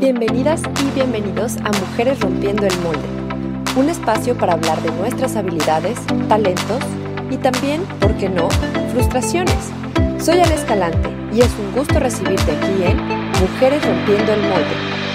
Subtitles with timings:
[0.00, 3.06] Bienvenidas y bienvenidos a Mujeres Rompiendo el Molde,
[3.76, 6.82] un espacio para hablar de nuestras habilidades, talentos
[7.30, 8.48] y también, ¿por qué no?,
[8.92, 9.70] frustraciones.
[10.18, 12.96] Soy Ana Escalante y es un gusto recibirte aquí en
[13.42, 15.09] Mujeres Rompiendo el Molde.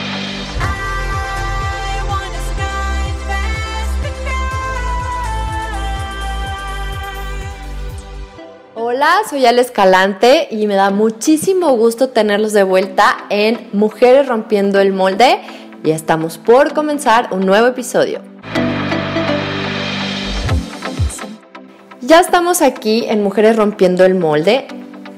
[8.96, 14.80] Hola, soy Ale Escalante y me da muchísimo gusto tenerlos de vuelta en Mujeres Rompiendo
[14.80, 15.42] el Molde
[15.84, 18.22] y estamos por comenzar un nuevo episodio.
[22.00, 24.66] Ya estamos aquí en Mujeres Rompiendo el Molde.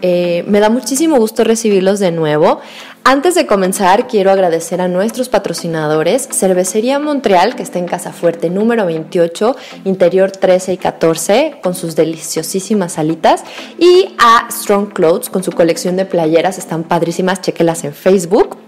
[0.02, 2.62] Eh, me da muchísimo gusto recibirlos de nuevo.
[3.10, 8.50] Antes de comenzar, quiero agradecer a nuestros patrocinadores, Cervecería Montreal, que está en Casa Fuerte
[8.50, 13.46] número 28, interior 13 y 14, con sus deliciosísimas salitas,
[13.80, 18.67] y a Strong Clothes, con su colección de playeras, están padrísimas, chequelas en Facebook.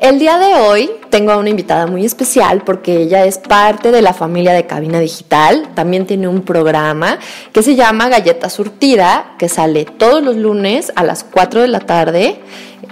[0.00, 4.00] El día de hoy tengo a una invitada muy especial porque ella es parte de
[4.00, 5.68] la familia de Cabina Digital.
[5.74, 7.18] También tiene un programa
[7.52, 11.80] que se llama Galleta Surtida, que sale todos los lunes a las 4 de la
[11.80, 12.40] tarde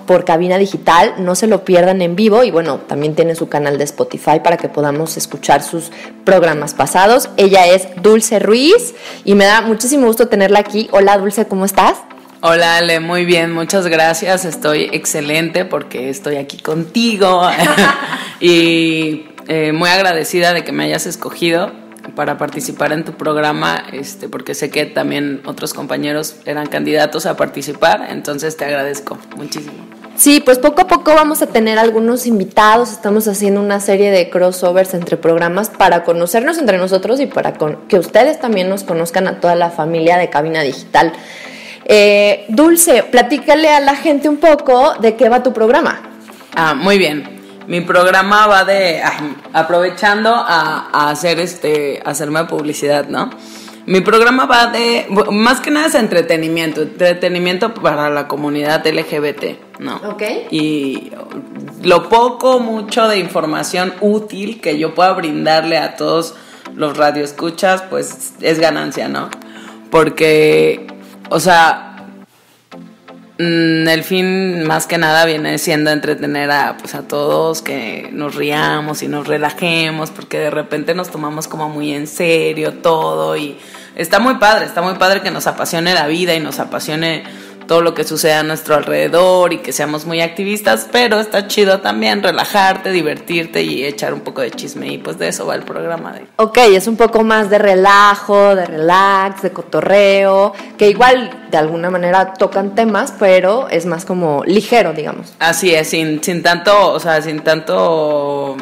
[0.04, 1.14] por Cabina Digital.
[1.16, 4.58] No se lo pierdan en vivo y bueno, también tiene su canal de Spotify para
[4.58, 5.90] que podamos escuchar sus
[6.26, 7.30] programas pasados.
[7.38, 10.90] Ella es Dulce Ruiz y me da muchísimo gusto tenerla aquí.
[10.92, 12.02] Hola Dulce, ¿cómo estás?
[12.40, 14.44] Hola Ale, muy bien, muchas gracias.
[14.44, 17.42] Estoy excelente porque estoy aquí contigo
[18.40, 21.72] y eh, muy agradecida de que me hayas escogido
[22.14, 27.36] para participar en tu programa, este, porque sé que también otros compañeros eran candidatos a
[27.36, 29.74] participar, entonces te agradezco muchísimo.
[30.14, 34.30] Sí, pues poco a poco vamos a tener algunos invitados, estamos haciendo una serie de
[34.30, 37.54] crossovers entre programas para conocernos entre nosotros y para
[37.88, 41.12] que ustedes también nos conozcan a toda la familia de Cabina Digital.
[41.90, 46.02] Eh, Dulce, platícale a la gente un poco de qué va tu programa.
[46.54, 47.38] Ah, muy bien.
[47.66, 49.00] Mi programa va de
[49.54, 53.30] aprovechando a, hacer este hacerme publicidad, ¿no?
[53.86, 59.96] Mi programa va de más que nada es entretenimiento, entretenimiento para la comunidad LGBT, ¿no?
[59.96, 60.22] Ok.
[60.50, 61.10] Y
[61.82, 66.34] lo poco, mucho de información útil que yo pueda brindarle a todos
[66.74, 69.30] los radioescuchas, pues es ganancia, ¿no?
[69.90, 70.86] Porque
[71.30, 71.87] o sea,
[73.38, 79.02] el fin más que nada viene siendo entretener a, pues, a todos, que nos riamos
[79.02, 83.56] y nos relajemos, porque de repente nos tomamos como muy en serio todo y
[83.94, 87.22] está muy padre, está muy padre que nos apasione la vida y nos apasione
[87.68, 91.80] todo lo que sucede a nuestro alrededor y que seamos muy activistas, pero está chido
[91.80, 95.62] también relajarte, divertirte y echar un poco de chisme y pues de eso va el
[95.62, 96.26] programa de...
[96.36, 101.90] Ok, es un poco más de relajo, de relax, de cotorreo, que igual de alguna
[101.90, 105.34] manera tocan temas, pero es más como ligero, digamos.
[105.38, 108.56] Así es, sin, sin tanto, o sea, sin tanto,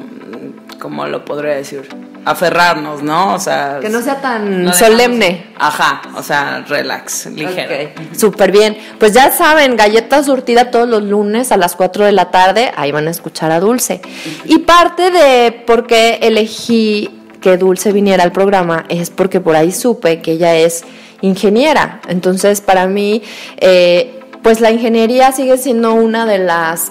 [0.87, 1.89] ¿cómo lo podría decir?
[2.25, 3.35] aferrarnos, ¿no?
[3.35, 5.47] O sea, que no sea tan solemne.
[5.59, 7.91] Ajá, o sea, relax, ligero.
[8.17, 8.77] Súper bien.
[8.99, 12.91] Pues ya saben, galleta surtida todos los lunes a las 4 de la tarde, ahí
[12.91, 14.01] van a escuchar a Dulce.
[14.45, 17.11] Y parte de por qué elegí
[17.41, 20.85] que Dulce viniera al programa es porque por ahí supe que ella es
[21.21, 22.01] ingeniera.
[22.09, 23.23] Entonces, para mí,
[23.59, 26.91] eh, pues la ingeniería sigue siendo una de las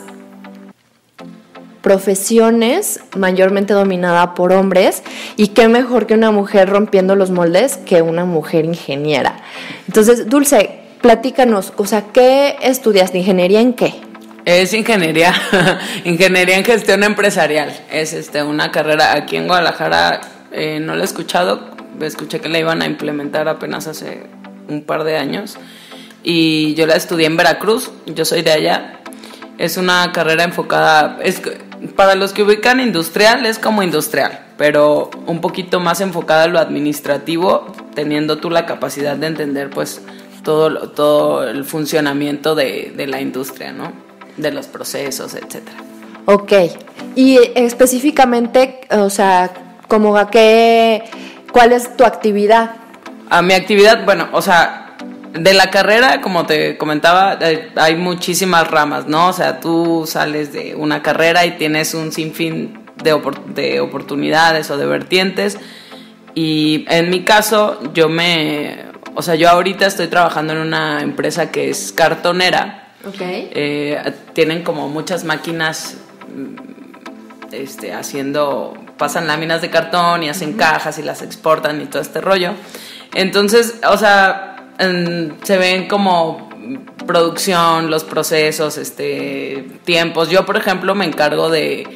[1.86, 5.04] profesiones mayormente dominada por hombres
[5.38, 9.38] y qué mejor que una mujer rompiendo los moldes que una mujer ingeniera.
[9.88, 13.20] Entonces, Dulce, platícanos, o sea, ¿qué estudiaste?
[13.20, 13.94] ¿Ingeniería en qué?
[14.46, 15.36] Es ingeniería,
[16.06, 17.72] ingeniería en gestión empresarial.
[17.92, 20.22] Es este una carrera aquí en Guadalajara,
[20.54, 21.70] eh, no la he escuchado,
[22.02, 24.24] escuché que la iban a implementar apenas hace
[24.68, 25.60] un par de años
[26.24, 29.02] y yo la estudié en Veracruz, yo soy de allá.
[29.60, 31.20] Es una carrera enfocada,
[31.96, 36.60] para los que ubican industrial es como industrial, pero un poquito más enfocada a lo
[36.60, 40.02] administrativo, teniendo tú la capacidad de entender pues
[40.44, 43.92] todo, todo el funcionamiento de, la industria, ¿no?
[44.38, 45.78] De los procesos, etcétera.
[46.26, 46.54] Ok.
[47.16, 49.52] Y específicamente, o sea,
[49.88, 51.04] como a qué,
[51.52, 52.76] ¿cuál es tu actividad?
[53.30, 54.85] A mi actividad, bueno, o sea,
[55.38, 57.38] de la carrera, como te comentaba,
[57.76, 59.30] hay muchísimas ramas, ¿no?
[59.30, 63.20] O sea, tú sales de una carrera y tienes un sinfín de,
[63.54, 65.58] de oportunidades o de vertientes.
[66.34, 68.86] Y en mi caso, yo me.
[69.16, 72.94] O sea, yo ahorita estoy trabajando en una empresa que es cartonera.
[73.06, 73.22] Ok.
[73.22, 75.98] Eh, tienen como muchas máquinas
[76.34, 78.74] mm, este, haciendo.
[78.98, 82.54] Pasan láminas de cartón y hacen cajas y las exportan y todo este rollo.
[83.14, 86.50] Entonces, o sea, se ven como
[87.06, 90.30] producción, los procesos, este, tiempos.
[90.30, 91.88] Yo, por ejemplo, me encargo de,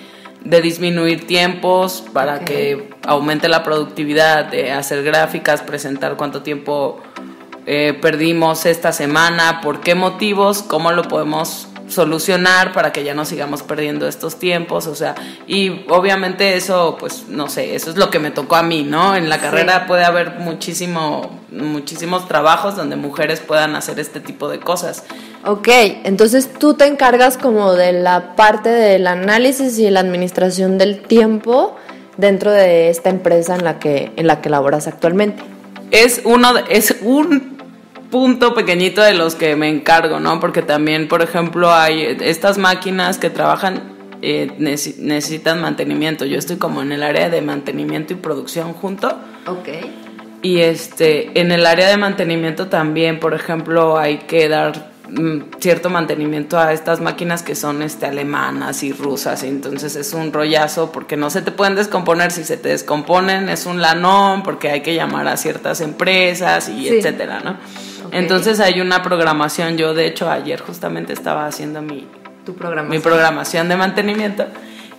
[0.43, 7.01] de disminuir tiempos para que aumente la productividad, de hacer gráficas, presentar cuánto tiempo
[7.65, 13.25] eh, perdimos esta semana, por qué motivos, cómo lo podemos solucionar para que ya no
[13.25, 15.15] sigamos perdiendo estos tiempos, o sea,
[15.47, 19.15] y obviamente eso, pues, no sé, eso es lo que me tocó a mí, ¿no?
[19.15, 19.41] En la Sí.
[19.41, 25.03] carrera puede haber muchísimo, muchísimos trabajos donde mujeres puedan hacer este tipo de cosas.
[25.45, 25.67] Ok,
[26.03, 31.75] entonces tú te encargas como de la parte del análisis y la administración del tiempo
[32.17, 35.43] dentro de esta empresa en la que, en la que laboras actualmente.
[35.91, 37.57] es uno es un
[38.09, 40.39] punto pequeñito de los que me encargo, ¿no?
[40.39, 46.25] Porque también, por ejemplo, hay estas máquinas que trabajan eh, necesitan mantenimiento.
[46.25, 49.07] Yo estoy como en el área de mantenimiento y producción junto.
[49.47, 49.69] Ok.
[50.41, 55.89] Y este, en el área de mantenimiento también, por ejemplo, hay que dar mm, cierto
[55.89, 59.43] mantenimiento a estas máquinas que son este, alemanas y rusas.
[59.43, 62.31] y entonces es un rollazo porque no se te pueden descomponer.
[62.31, 66.87] Si se te descomponen, es un lanón porque hay que llamar a ciertas empresas y
[66.89, 66.97] Sí.
[66.97, 67.57] etcétera, ¿no?
[68.11, 69.77] Entonces hay una programación.
[69.77, 72.07] Yo, de hecho, ayer justamente estaba haciendo mi,
[72.45, 72.89] Tu programa.
[72.89, 74.45] mi programación de mantenimiento.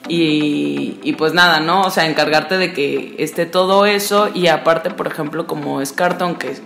[0.08, 1.82] Y, y pues nada, ¿no?
[1.82, 6.36] O sea, encargarte de que esté todo eso y aparte, por ejemplo, como es cartón
[6.36, 6.56] que,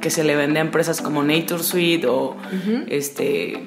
[0.00, 2.36] que se le vende a empresas como Nature Sweet o
[2.88, 3.66] este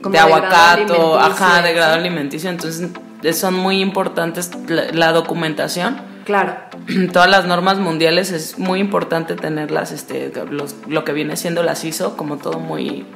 [0.00, 2.90] Como de alimenticio, ajá, de grado alimenticio, entonces
[3.32, 6.00] son muy importantes la, la documentación.
[6.28, 6.56] Claro.
[7.14, 11.84] Todas las normas mundiales es muy importante tenerlas, este, los- lo que viene siendo las
[11.84, 13.06] ISO, como todo muy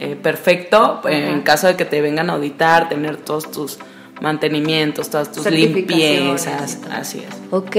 [0.00, 3.78] eh, perfecto, eh, en caso de que te vengan a auditar, tener todos tus
[4.20, 7.36] mantenimientos, todas tus limpiezas, así es.
[7.52, 7.76] Ok.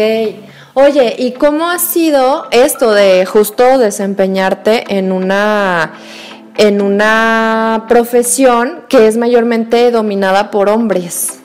[0.73, 5.95] Oye, ¿y cómo ha sido esto de justo desempeñarte en una
[6.57, 11.41] en una profesión que es mayormente dominada por hombres?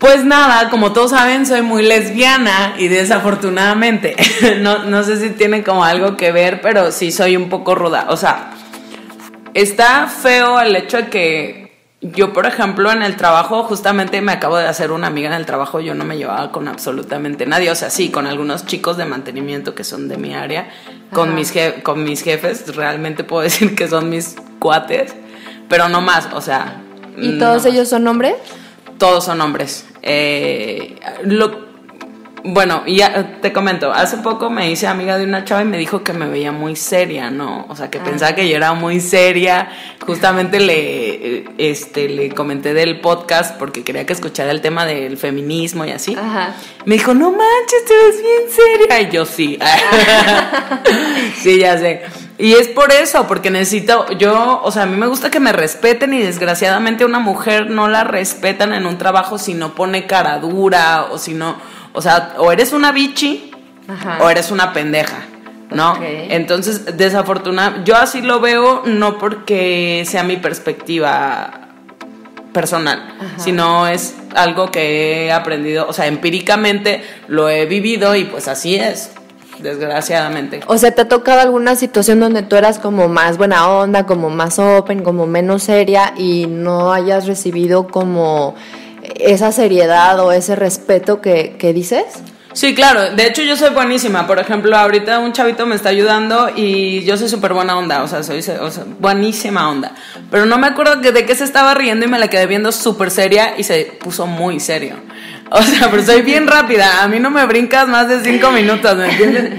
[0.00, 4.16] Pues nada, como todos saben, soy muy lesbiana y desafortunadamente,
[4.60, 8.06] no, no sé si tiene como algo que ver, pero sí soy un poco ruda.
[8.08, 8.50] O sea,
[9.52, 11.70] está feo el hecho de que
[12.00, 15.44] yo, por ejemplo, en el trabajo, justamente me acabo de hacer una amiga en el
[15.44, 17.70] trabajo, yo no me llevaba con absolutamente nadie.
[17.70, 20.70] O sea, sí, con algunos chicos de mantenimiento que son de mi área,
[21.12, 21.36] con Ajá.
[21.36, 21.52] mis,
[21.82, 25.14] con mis jefes, realmente puedo decir que son mis cuates,
[25.68, 26.80] pero no más, o sea.
[27.18, 27.66] ¿Y no todos más.
[27.66, 28.36] ellos son hombres?
[28.96, 29.84] Todos son hombres.
[30.02, 31.69] Eh, lo,
[32.44, 35.78] bueno, y ya te comento, hace poco me hice amiga de una chava y me
[35.78, 37.66] dijo que me veía muy seria, ¿no?
[37.68, 38.04] O sea, que Ah.
[38.04, 39.68] pensaba que yo era muy seria.
[40.06, 40.78] Justamente le,
[41.38, 45.90] eh, este, le comenté del podcast porque quería que escuchara el tema del feminismo y
[45.90, 46.14] así.
[46.14, 46.54] Ajá.
[46.86, 49.00] Me dijo, no manches, te ves bien seria.
[49.02, 49.58] Y yo sí.
[51.42, 52.02] sí, ya sé.
[52.38, 55.52] Y es por eso, porque necesito, yo, o sea, a mí me gusta que me
[55.52, 60.06] respeten y desgraciadamente a una mujer no la respetan en un trabajo si no pone
[60.06, 61.58] cara dura o si no,
[61.92, 63.50] o sea, o eres una bichi
[63.88, 64.18] Ajá.
[64.22, 65.24] o eres una pendeja.
[65.70, 65.96] ¿no?
[66.02, 71.68] Entonces, desafortunadamente, yo así lo veo no porque sea mi perspectiva
[72.52, 78.48] personal, sino es algo que he aprendido, o sea, empíricamente lo he vivido y pues
[78.48, 79.12] así es,
[79.60, 80.60] desgraciadamente.
[80.66, 84.30] O sea, ¿te ha tocado alguna situación donde tú eras como más buena onda, como
[84.30, 88.56] más open, como menos seria y no hayas recibido como
[89.16, 92.04] esa seriedad o ese respeto que, que dices?
[92.52, 93.14] Sí, claro.
[93.14, 94.26] De hecho, yo soy buenísima.
[94.26, 98.02] Por ejemplo, ahorita un chavito me está ayudando y yo soy súper buena onda.
[98.02, 98.42] O sea, soy
[98.98, 99.92] buenísima onda.
[100.30, 103.10] Pero no me acuerdo de qué se estaba riendo y me la quedé viendo súper
[103.10, 104.96] seria y se puso muy serio.
[105.52, 107.02] O sea, pero soy bien rápida.
[107.02, 109.54] A mí no me brincas más de cinco minutos, ¿me entiendes?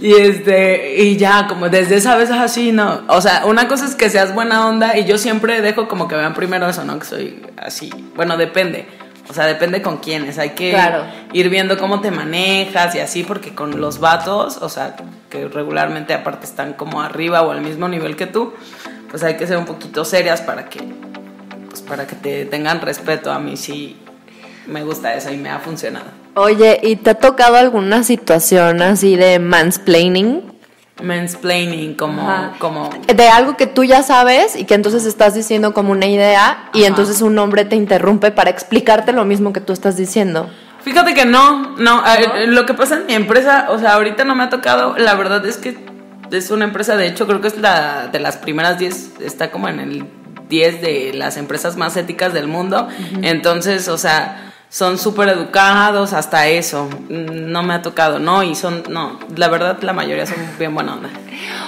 [0.00, 3.02] Y este, y ya, como desde esa vez así, no.
[3.08, 6.14] O sea, una cosa es que seas buena onda y yo siempre dejo como que
[6.14, 6.98] vean primero eso, ¿no?
[7.00, 7.90] Que soy así.
[8.14, 8.86] Bueno, depende.
[9.28, 10.38] O sea, depende con quiénes.
[10.38, 11.04] Hay que Claro.
[11.32, 14.94] ir viendo cómo te manejas y así, porque con los vatos, o sea,
[15.30, 18.52] que regularmente aparte están como arriba o al mismo nivel que tú,
[19.10, 20.80] pues hay que ser un poquito serias para que,
[21.70, 23.32] pues para que te tengan respeto.
[23.32, 23.96] A mí sí
[24.66, 26.06] me gusta eso y me ha funcionado.
[26.34, 30.42] Oye, ¿y te ha tocado alguna situación así de mansplaining?
[31.02, 32.52] Mansplaining, como, Ajá.
[32.58, 36.70] como De algo que tú ya sabes y que entonces estás diciendo como una idea
[36.72, 40.48] y entonces un hombre te interrumpe para explicarte lo mismo que tú estás diciendo.
[40.82, 44.34] Fíjate que no, no, eh, lo que pasa en mi empresa, o sea, ahorita no
[44.34, 45.78] me ha tocado, la verdad es que
[46.30, 49.68] es una empresa, de hecho creo que es la de las primeras 10, está como
[49.68, 50.04] en el
[50.48, 52.88] 10 de las empresas más éticas del mundo,
[53.22, 58.82] entonces, o sea, son súper educados, hasta eso, no me ha tocado, no, y son,
[58.88, 61.10] no, la verdad la mayoría son bien buena onda.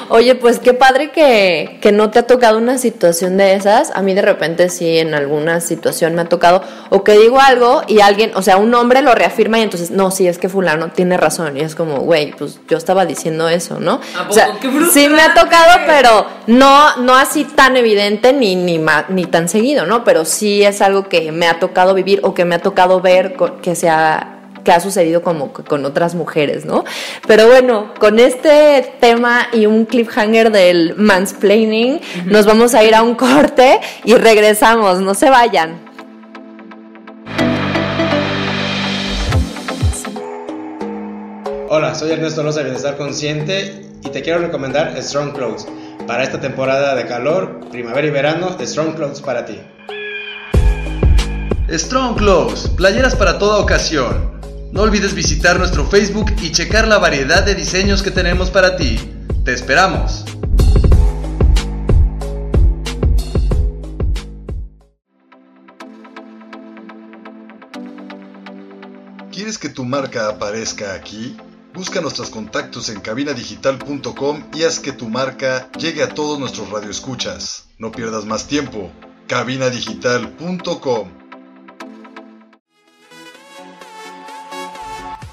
[0.09, 3.91] Oye, pues qué padre que, que, no te ha tocado una situación de esas.
[3.95, 7.83] A mí de repente sí, en alguna situación me ha tocado, o que digo algo
[7.89, 10.91] y alguien, o sea, un hombre lo reafirma y entonces, no, sí, es que fulano
[10.91, 11.57] tiene razón.
[11.57, 14.01] Y es como, güey, pues yo estaba diciendo eso, ¿no?
[14.29, 14.57] O sea,
[14.93, 19.87] sí me ha tocado, pero no, no así tan evidente ni, ni, ni tan seguido,
[19.87, 20.05] ¿no?
[20.05, 23.37] Pero sí es algo que me ha tocado vivir o que me ha tocado ver
[23.63, 24.33] que se ha
[24.67, 26.85] que ha sucedido como con otras mujeres, ¿no?
[27.29, 33.03] Pero bueno, con este tema y un cliffhanger del mansplaining, nos vamos a ir a
[33.05, 35.87] un corte y regresamos, no se vayan.
[41.69, 45.67] Hola, soy Ernesto Loza de Bienestar Consciente y te quiero recomendar Strong Clothes.
[46.07, 49.61] Para esta temporada de calor, primavera y verano, Strong Clothes para ti.
[51.69, 54.37] Strong Clothes, playeras para toda ocasión
[54.77, 58.99] no olvides visitar nuestro Facebook y checar la variedad de diseños que tenemos para ti.
[59.43, 60.27] ¡Te esperamos!
[69.33, 71.39] ¿Quieres que tu marca aparezca aquí?
[71.73, 77.69] Busca nuestros contactos en cabinadigital.com y haz que tu marca llegue a todos nuestros radioescuchas.
[77.79, 78.93] No pierdas más tiempo.
[79.27, 81.26] cabinadigital.com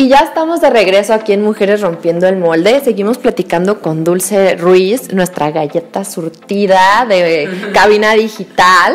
[0.00, 2.80] Y ya estamos de regreso aquí en Mujeres Rompiendo el Molde.
[2.84, 8.94] Seguimos platicando con Dulce Ruiz, nuestra galleta surtida de cabina digital.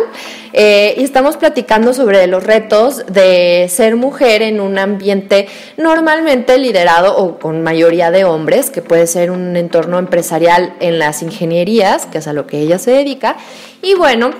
[0.54, 7.18] Eh, y estamos platicando sobre los retos de ser mujer en un ambiente normalmente liderado
[7.18, 12.20] o con mayoría de hombres, que puede ser un entorno empresarial en las ingenierías, que
[12.20, 13.36] es a lo que ella se dedica.
[13.82, 14.32] Y bueno,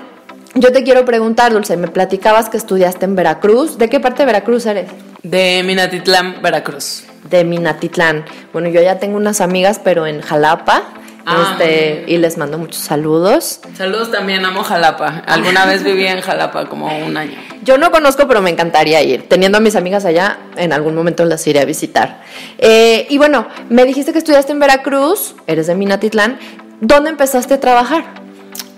[0.54, 3.78] yo te quiero preguntar, Dulce, me platicabas que estudiaste en Veracruz.
[3.78, 4.90] ¿De qué parte de Veracruz eres?
[5.22, 7.04] De Minatitlán, Veracruz.
[7.28, 8.24] De Minatitlán.
[8.52, 10.84] Bueno, yo ya tengo unas amigas, pero en Jalapa.
[11.26, 13.60] Ah, este, y les mando muchos saludos.
[13.76, 15.22] Saludos también, amo Jalapa.
[15.26, 17.38] Alguna vez viví en Jalapa como un año.
[17.62, 19.26] Yo no conozco, pero me encantaría ir.
[19.26, 22.20] Teniendo a mis amigas allá, en algún momento las iré a visitar.
[22.58, 26.38] Eh, y bueno, me dijiste que estudiaste en Veracruz, eres de Minatitlán.
[26.82, 28.23] ¿Dónde empezaste a trabajar?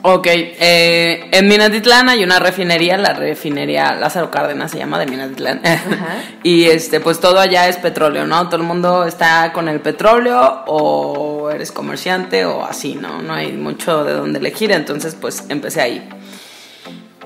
[0.09, 5.61] Ok, eh, en Minatitlán hay una refinería, la refinería Lázaro Cárdenas se llama de Minatitlán.
[6.45, 8.47] y este, pues todo allá es petróleo, ¿no?
[8.49, 13.21] Todo el mundo está con el petróleo o eres comerciante o así, ¿no?
[13.21, 16.09] No hay mucho de dónde elegir, entonces pues empecé ahí.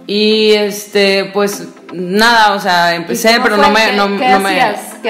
[0.07, 4.59] Y este, pues nada, o sea, empecé, pero no me, no, me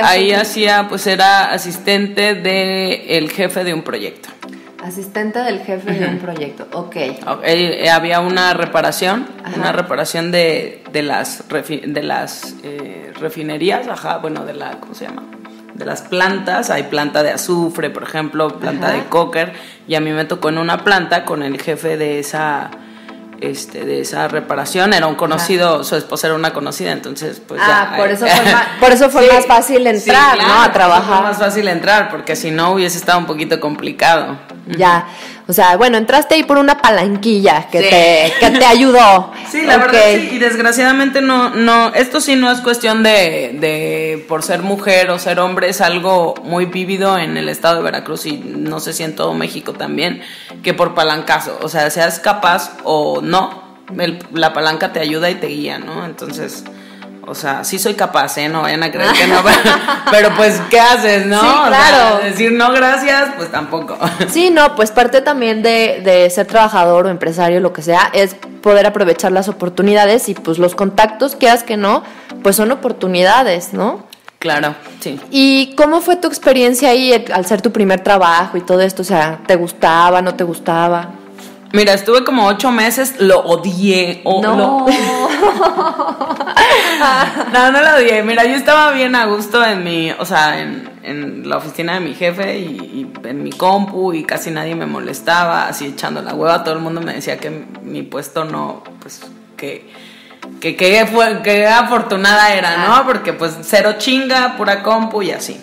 [0.02, 4.28] ahí hacía, pues era asistente de el jefe de un proyecto.
[4.82, 6.96] Asistente del jefe de un proyecto, ok.
[7.44, 14.44] Eh, había una reparación, una reparación de, de las, de las eh, refinerías, ajá, bueno,
[14.46, 15.24] de la, ¿cómo se llama?
[15.74, 19.52] De las plantas, hay planta de azufre, por ejemplo, planta de cocker,
[19.86, 22.70] y a mí me tocó en una planta con el jefe de esa
[23.40, 24.92] este, de esa reparación.
[24.92, 28.66] Era un conocido, su esposa era una conocida, entonces pues ah, Por eso fue, más,
[28.78, 30.62] por eso fue más fácil entrar, ¿no?
[30.62, 31.16] A trabajar.
[31.16, 34.38] Fue más fácil entrar, porque si no hubiese estado un poquito complicado.
[34.76, 35.06] Ya,
[35.48, 39.32] o sea, bueno, entraste ahí por una palanquilla que, te, que te ayudó.
[39.50, 44.24] Sí, la verdad sí, y desgraciadamente no, no, esto sí no es cuestión de, de,
[44.28, 48.26] por ser mujer o ser hombre, es algo muy vívido en el estado de Veracruz
[48.26, 50.22] y no sé si en todo México también,
[50.62, 53.64] que por palancazo, o sea, seas capaz o no,
[54.32, 56.04] la palanca te ayuda y te guía, ¿no?
[56.04, 56.62] Entonces
[57.30, 58.48] o sea, sí soy capaz, ¿eh?
[58.48, 59.36] No vayan a creer que no.
[60.10, 61.40] Pero, pues, ¿qué haces, no?
[61.40, 62.18] claro.
[62.24, 63.96] decir no gracias, pues tampoco.
[64.28, 68.34] Sí, no, pues parte también de, de ser trabajador o empresario, lo que sea, es
[68.34, 72.02] poder aprovechar las oportunidades y pues los contactos, quieras que no,
[72.42, 74.04] pues son oportunidades, ¿no?
[74.40, 75.20] Claro, sí.
[75.30, 79.02] ¿Y cómo fue tu experiencia ahí al ser tu primer trabajo y todo esto?
[79.02, 81.10] O sea, ¿te gustaba, no te gustaba?
[81.72, 84.22] Mira, estuve como ocho meses, lo odié.
[84.24, 84.86] no.
[87.52, 88.22] no, no lo odié.
[88.24, 92.00] Mira, yo estaba bien a gusto en mi, o sea, en, en la oficina de
[92.00, 96.64] mi jefe y, en mi compu y casi nadie me molestaba, así echando la hueva.
[96.64, 97.50] Todo el mundo me decía que
[97.82, 99.22] mi puesto no, pues,
[99.56, 99.88] que,
[100.60, 103.06] que, que, fue, que afortunada era, ¿no?
[103.06, 105.60] Porque pues cero chinga, pura compu y así.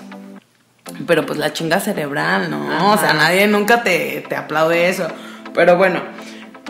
[1.06, 2.94] Pero pues la chinga cerebral, ¿no?
[2.94, 5.06] O sea, nadie nunca te, te aplaude eso.
[5.58, 6.02] Pero bueno,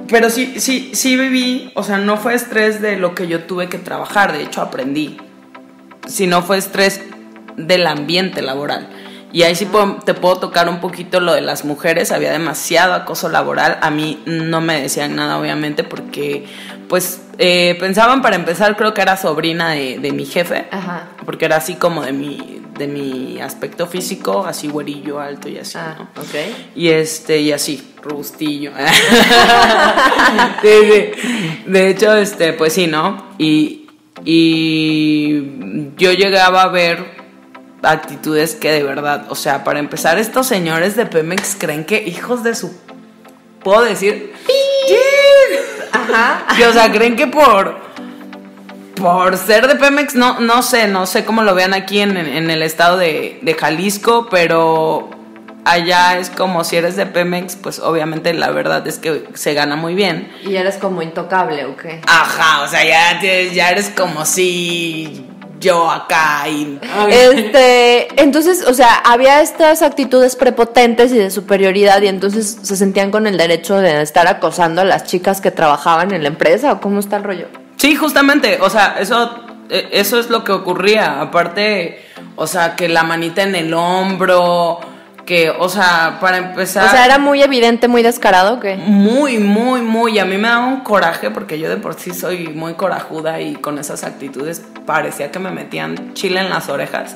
[0.09, 3.69] pero sí, sí, sí viví, o sea, no fue estrés de lo que yo tuve
[3.69, 5.17] que trabajar, de hecho aprendí.
[6.07, 7.01] sino fue estrés
[7.57, 8.87] del ambiente laboral.
[9.33, 12.93] Y ahí sí puedo- te puedo tocar un poquito lo de las mujeres, había demasiado
[12.93, 16.45] acoso laboral, a mí no me decían nada obviamente porque
[16.87, 21.09] pues eh, pensaban para empezar creo que era sobrina de, de mi jefe, Ajá.
[21.27, 25.77] Porque era así como de mi, de mi aspecto físico, así güerillo, alto y así,
[25.77, 26.21] Ah, ¿no?
[26.21, 26.35] ok.
[26.73, 28.71] Y este, y así, robustillo.
[30.61, 31.63] Sí, sí.
[31.65, 33.25] De hecho, este, pues sí, ¿no?
[33.37, 33.87] Y,
[34.23, 37.03] y yo llegaba a ver
[37.83, 42.41] actitudes que de verdad, o sea, para empezar, estos señores de Pemex creen que hijos
[42.45, 42.73] de su.
[43.65, 44.33] ¿Puedo decir?
[45.91, 46.45] Ajá.
[46.55, 47.86] Que, o sea, creen que por.
[48.99, 52.49] Por ser de Pemex, no, no sé, no sé cómo lo vean aquí en, en
[52.49, 55.09] el estado de, de Jalisco, pero
[55.65, 59.75] allá es como si eres de Pemex, pues obviamente la verdad es que se gana
[59.75, 60.31] muy bien.
[60.43, 62.01] Y eres como intocable, ¿o qué?
[62.07, 65.25] Ajá, o sea, ya, tienes- ya eres como si
[65.59, 66.79] yo acá y...
[67.09, 73.11] Este, entonces, o sea, había estas actitudes prepotentes y de superioridad y entonces se sentían
[73.11, 76.79] con el derecho de estar acosando a las chicas que trabajaban en la empresa o
[76.79, 77.47] cómo está el rollo.
[77.77, 79.35] Sí, justamente, o sea, eso,
[79.69, 81.21] eh, eso es lo que ocurría.
[81.21, 82.03] Aparte,
[82.35, 84.79] o sea, que la manita en el hombro,
[85.25, 86.87] que, o sea, para empezar...
[86.87, 90.17] O sea, era muy evidente, muy descarado que Muy, muy, muy.
[90.17, 93.55] A mí me daba un coraje porque yo de por sí soy muy corajuda y
[93.55, 97.15] con esas actitudes parecía que me metían chile en las orejas.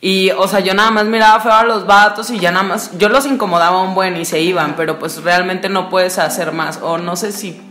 [0.00, 2.96] Y, o sea, yo nada más miraba feo a los vatos y ya nada más,
[2.98, 6.78] yo los incomodaba un buen y se iban, pero pues realmente no puedes hacer más.
[6.82, 7.65] O no sé si,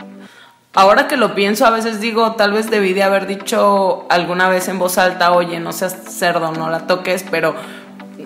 [0.76, 4.68] ahora que lo pienso, a veces digo, tal vez debí de haber dicho alguna vez
[4.68, 7.56] en voz alta, oye, no seas cerdo, no la toques, pero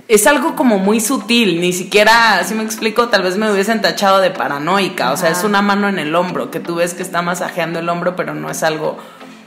[0.08, 4.20] es algo como muy sutil, ni siquiera, si me explico, tal vez me hubiesen tachado
[4.20, 7.22] de paranoica, o sea, es una mano en el hombro, que tú ves que está
[7.22, 8.98] masajeando el hombro, pero no es algo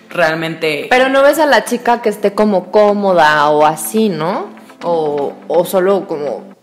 [0.09, 0.87] realmente...
[0.90, 4.49] Pero no ves a la chica que esté como cómoda o así, ¿no?
[4.85, 6.54] O, o solo como...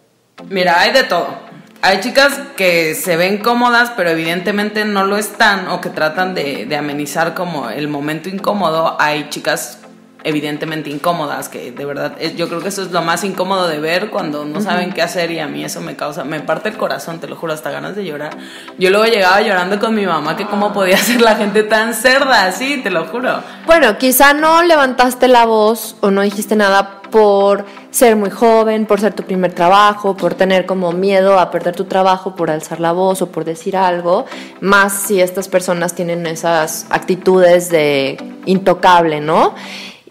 [0.48, 1.49] Mira, hay de todo.
[1.82, 6.66] Hay chicas que se ven cómodas, pero evidentemente no lo están, o que tratan de,
[6.66, 8.98] de amenizar como el momento incómodo.
[9.00, 9.80] Hay chicas
[10.26, 13.80] evidentemente incómodas, que de verdad, es- yo creo que eso es lo más incómodo de
[13.80, 16.76] ver cuando no saben qué hacer y a mí eso me causa, me parte el
[16.76, 18.36] corazón, te lo juro, hasta ganas de llorar.
[18.78, 22.44] Yo luego llegaba llorando con mi mamá que cómo podía ser la gente tan cerda,
[22.48, 23.42] así, te lo juro.
[23.66, 29.00] Bueno, quizá no levantaste la voz o no dijiste nada por ser muy joven, por
[29.00, 32.92] ser tu primer trabajo, por tener como miedo a perder tu trabajo, por alzar la
[32.92, 34.26] voz o por decir algo,
[34.62, 39.56] más si estas personas tienen esas actitudes de intocable, ¿no?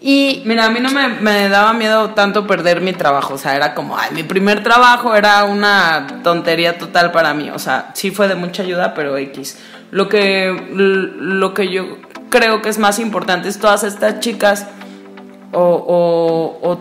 [0.01, 3.75] Y Mira, a mí no me, daba miedo tanto perder mi trabajo, o sea, era
[3.75, 8.29] como, ay, mi primer trabajo era una tontería total para mí, o sea, sí fue
[8.29, 9.57] de mucha ayuda, pero X.
[9.91, 11.97] Lo que, lo que yo
[12.29, 14.67] creo que es más importante es todas estas chicas
[15.51, 16.79] o, o, o,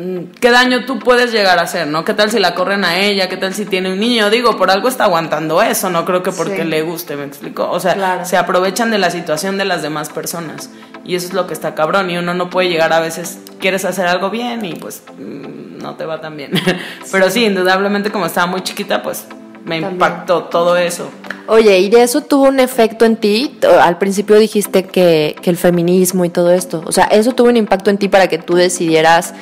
[0.00, 2.04] mm, qué daño tú puedes llegar a hacer, ¿no?
[2.04, 3.28] ¿Qué tal si la corren a ella?
[3.28, 4.30] ¿Qué tal si tiene un niño?
[4.30, 6.68] Digo, por algo está aguantando eso, no creo que porque Sí.
[6.68, 7.70] le guste, ¿me explico?
[7.70, 8.24] O sea, Claro.
[8.24, 10.70] se aprovechan de la situación de las demás personas.
[11.04, 12.10] Y eso es lo que está cabrón.
[12.10, 15.96] Y uno no puede llegar a veces, quieres hacer algo bien y pues mm, no
[15.96, 16.52] te va tan bien.
[17.12, 19.26] Pero sí, indudablemente como estaba muy chiquita, pues
[19.64, 19.92] me También.
[19.92, 21.08] impactó todo eso.
[21.46, 23.58] Oye, ¿y de eso tuvo un efecto en ti?
[23.80, 26.82] Al principio dijiste que, que el feminismo y todo esto.
[26.86, 29.34] O sea, ¿eso tuvo un impacto en ti para que tú decidieras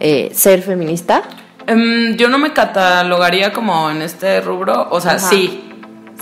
[0.00, 1.22] eh, ser feminista?
[1.66, 5.28] Em, yo no me catalogaría como en este rubro, o sea, Ajá.
[5.28, 5.64] sí.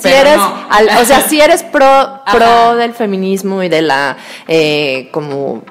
[0.01, 0.67] Si eres, no.
[0.69, 2.75] al- o sea, si eres pro, pro Ajá.
[2.77, 4.17] del feminismo y de la,
[4.49, 5.63] eh, como,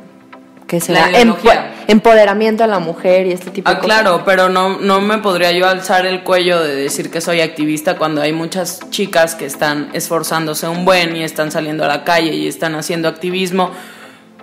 [0.67, 1.09] ¿qué será?
[1.11, 1.71] Ideología.
[1.87, 4.01] empoderamiento a la mujer y este tipo de Ah, cosas.
[4.01, 7.97] claro, pero no, no me podría yo alzar el cuello de decir que soy activista
[7.97, 12.33] cuando hay muchas chicas que están esforzándose un buen y están saliendo a la calle
[12.33, 13.71] y están haciendo activismo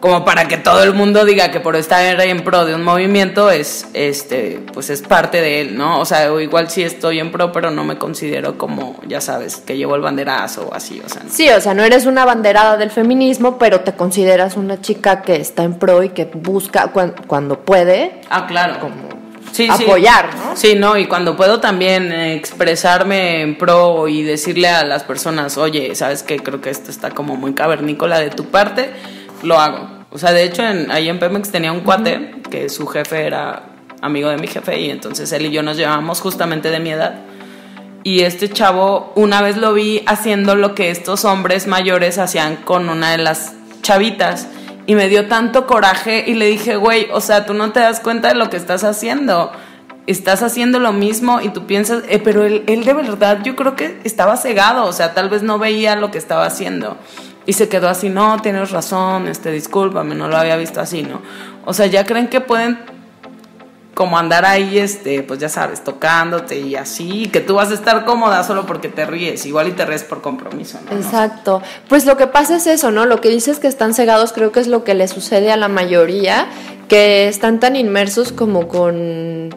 [0.02, 3.50] como para que todo el mundo diga que por estar en pro de un movimiento
[3.52, 6.00] es este pues es parte de él, ¿no?
[6.00, 9.76] O sea, igual sí estoy en pro, pero no me considero como, ya sabes, que
[9.76, 11.30] llevo el banderazo o así, o sea, no.
[11.30, 15.36] Sí, o sea, no eres una banderada del feminismo, pero te consideras una chica que
[15.36, 18.80] está en pro y que busca cuan- cuando puede Ah, claro.
[18.80, 18.94] como
[19.52, 19.84] Sí, sí.
[19.84, 20.56] apoyar, ¿no?
[20.56, 25.58] Sí, no, y cuando puedo también eh, expresarme en pro y decirle a las personas,
[25.58, 26.38] oye, ¿sabes qué?
[26.38, 28.90] Creo que esto está como muy cavernícola de tu parte,
[29.42, 29.88] lo hago.
[30.10, 33.62] O sea, de hecho, en, ahí en Pemex tenía un cuate que su jefe era
[34.02, 37.20] amigo de mi jefe y entonces él y yo nos llevábamos justamente de mi edad.
[38.04, 42.88] Y este chavo, una vez lo vi haciendo lo que estos hombres mayores hacían con
[42.88, 44.48] una de las chavitas.
[44.86, 48.00] Y me dio tanto coraje y le dije, güey, o sea, tú no te das
[48.00, 49.52] cuenta de lo que estás haciendo.
[50.08, 53.76] Estás haciendo lo mismo y tú piensas, eh, pero él, él de verdad yo creo
[53.76, 56.98] que estaba cegado, o sea, tal vez no veía lo que estaba haciendo.
[57.46, 61.20] Y se quedó así, no, tienes razón, este, discúlpame, no lo había visto así, ¿no?
[61.64, 62.78] O sea, ya creen que pueden
[63.94, 68.04] como andar ahí, este, pues ya sabes, tocándote y así, que tú vas a estar
[68.04, 70.96] cómoda solo porque te ríes, igual y te ríes por compromiso, ¿no?
[70.96, 71.62] Exacto.
[71.88, 73.04] Pues lo que pasa es eso, ¿no?
[73.04, 75.68] Lo que dices que están cegados creo que es lo que le sucede a la
[75.68, 76.46] mayoría,
[76.88, 79.54] que están tan inmersos como con,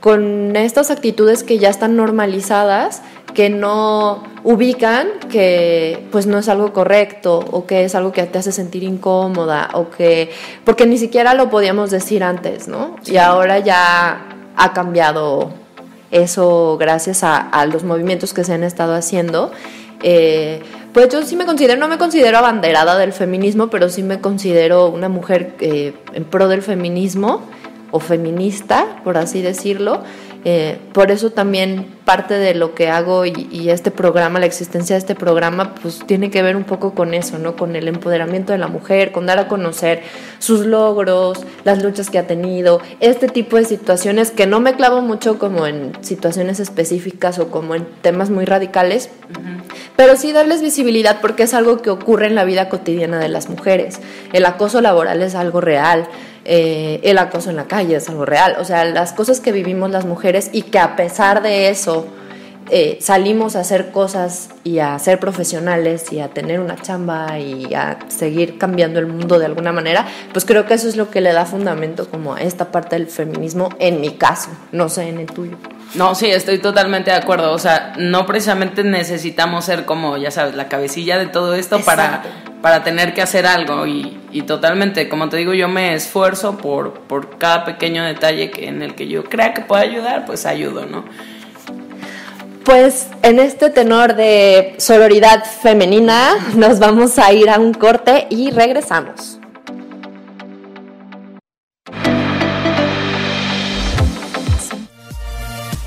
[0.00, 3.02] con estas actitudes que ya están normalizadas
[3.34, 8.38] que no ubican que pues no es algo correcto o que es algo que te
[8.38, 10.30] hace sentir incómoda o que
[10.64, 12.96] porque ni siquiera lo podíamos decir antes, ¿no?
[13.06, 15.50] Y ahora ya ha cambiado
[16.10, 19.50] eso gracias a, los movimientos que se han estado haciendo.
[20.02, 20.60] Eh,
[20.92, 24.88] pues yo sí me considero, no me considero abanderada del feminismo, pero sí me considero
[24.88, 27.40] una mujer eh, en pro del feminismo
[27.90, 30.02] o feminista, por así decirlo.
[30.44, 34.98] Eh, por eso también parte de lo que hago y, este programa, la existencia de
[34.98, 37.54] este programa, pues tiene que ver un poco con eso, ¿no?
[37.56, 40.02] Con el empoderamiento de la mujer, con dar a conocer
[40.40, 45.00] sus logros, las luchas que ha tenido, este tipo de situaciones que no me clavo
[45.00, 49.10] mucho como en situaciones específicas o como en temas muy radicales,
[49.96, 53.48] pero sí darles visibilidad porque es algo que ocurre en la vida cotidiana de las
[53.48, 54.00] mujeres.
[54.32, 56.08] El acoso laboral es algo real.
[56.44, 58.56] Eh, el acoso en la calle es algo real.
[58.58, 62.06] O sea, las cosas que vivimos las mujeres y que a pesar de eso
[62.70, 67.74] eh, salimos a hacer cosas y a ser profesionales y a tener una chamba y
[67.74, 71.20] a seguir cambiando el mundo de alguna manera, pues creo que eso es lo que
[71.20, 75.18] le da fundamento como a esta parte del feminismo en mi caso, no sé en
[75.18, 75.56] el tuyo.
[75.94, 77.52] No, sí, estoy totalmente de acuerdo.
[77.52, 82.22] O sea, no precisamente necesitamos ser como, ya sabes, la cabecilla de todo esto para,
[82.62, 83.86] para tener que hacer algo.
[83.86, 88.68] Y, y, totalmente, como te digo, yo me esfuerzo por, por cada pequeño detalle que,
[88.68, 91.04] en el que yo crea que pueda ayudar, pues ayudo, ¿no?
[92.64, 98.50] Pues en este tenor de sororidad femenina nos vamos a ir a un corte y
[98.50, 99.41] regresamos.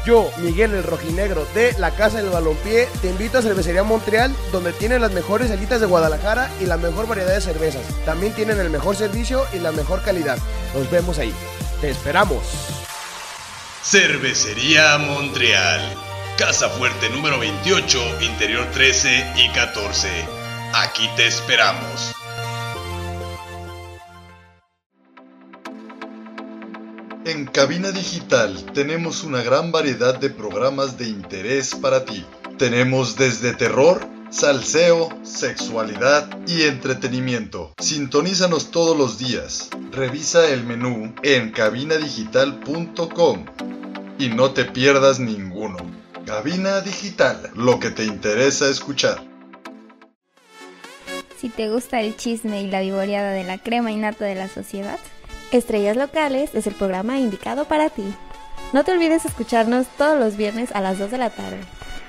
[0.06, 4.72] Yo, Miguel el Rojinegro de la Casa del Balompié, te invito a Cervecería Montreal, donde
[4.72, 7.82] tienen las mejores salitas de Guadalajara y la mejor variedad de cervezas.
[8.06, 10.38] También tienen el mejor servicio y la mejor calidad.
[10.76, 11.34] Nos vemos ahí.
[11.82, 12.44] Te esperamos.
[13.84, 15.82] Cervecería Montreal.
[16.38, 20.08] Casa Fuerte número 28, Interior 13 y 14.
[20.74, 22.14] Aquí te esperamos.
[27.36, 32.24] En Cabina Digital tenemos una gran variedad de programas de interés para ti.
[32.58, 37.74] Tenemos desde terror, salseo, sexualidad y entretenimiento.
[37.78, 39.69] Sintonízanos todos los días.
[39.91, 43.45] Revisa el menú en cabinadigital.com
[44.17, 45.76] y no te pierdas ninguno.
[46.26, 49.21] Cabina Digital, lo que te interesa escuchar.
[51.38, 55.00] Si te gusta el chisme y la vivoreada de la crema innata de la sociedad,
[55.52, 58.14] Estrellas Locales es el programa indicado para ti.
[58.74, 61.60] No te olvides escucharnos todos los viernes a las 2 de la tarde.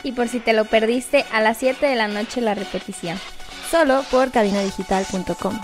[0.03, 3.19] Y por si te lo perdiste, a las 7 de la noche la repetición.
[3.71, 5.61] Solo por cabinadigital.com.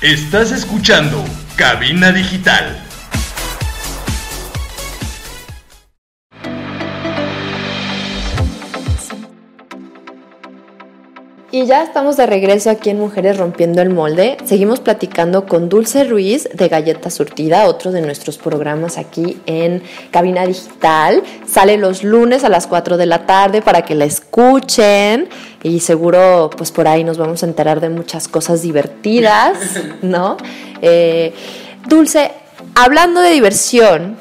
[0.00, 1.24] Estás escuchando
[1.56, 2.91] Cabina Digital
[11.54, 14.38] Y ya estamos de regreso aquí en Mujeres Rompiendo el Molde.
[14.46, 20.46] Seguimos platicando con Dulce Ruiz de Galleta Surtida, otro de nuestros programas aquí en Cabina
[20.46, 21.22] Digital.
[21.46, 25.28] Sale los lunes a las 4 de la tarde para que la escuchen
[25.62, 29.58] y seguro pues por ahí nos vamos a enterar de muchas cosas divertidas,
[30.00, 30.38] ¿no?
[30.80, 31.34] Eh,
[31.86, 32.32] Dulce,
[32.74, 34.16] hablando de diversión,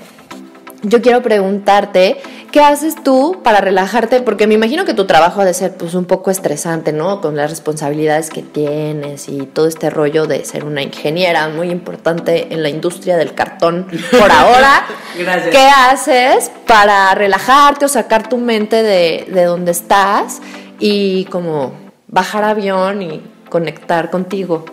[0.83, 2.17] yo quiero preguntarte
[2.51, 4.19] ¿Qué haces tú para relajarte?
[4.19, 7.21] Porque me imagino que tu trabajo ha de ser pues un poco estresante, ¿no?
[7.21, 12.53] Con las responsabilidades que tienes y todo este rollo de ser una ingeniera muy importante
[12.53, 14.83] en la industria del cartón por ahora.
[15.17, 15.55] Gracias.
[15.55, 20.41] ¿Qué haces para relajarte o sacar tu mente de, de donde estás
[20.77, 21.73] y como
[22.07, 24.65] bajar avión y conectar contigo?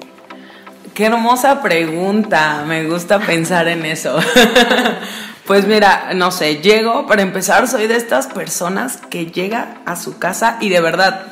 [0.95, 4.19] Qué hermosa pregunta, me gusta pensar en eso.
[5.49, 10.19] Pues mira, no sé, llego, para empezar, soy de estas personas que llega a su
[10.19, 11.23] casa y de verdad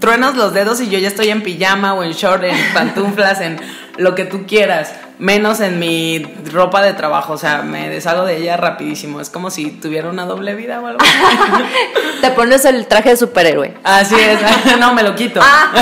[0.00, 3.58] truenas los dedos y yo ya estoy en pijama o en short, en pantuflas, en
[3.96, 8.36] lo que tú quieras, menos en mi ropa de trabajo, o sea, me deshago de
[8.36, 10.98] ella rapidísimo, es como si tuviera una doble vida o algo.
[12.20, 13.78] Te pones el traje de superhéroe.
[13.82, 14.40] Así es,
[14.78, 15.40] no, me lo quito.
[15.42, 15.72] Ah.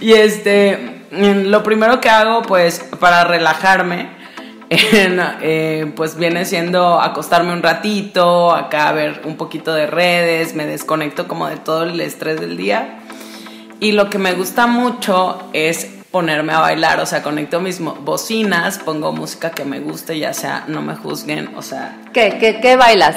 [0.00, 4.23] y este, lo primero que hago, pues, para relajarme,
[4.70, 10.66] eh, pues viene siendo acostarme un ratito, acá a ver un poquito de redes, me
[10.66, 13.00] desconecto como de todo el estrés del día.
[13.80, 18.78] Y lo que me gusta mucho es ponerme a bailar, o sea, conecto mis bocinas,
[18.78, 22.76] pongo música que me guste, ya sea, no me juzguen, o sea, ¿Qué, qué, qué
[22.76, 23.16] bailas?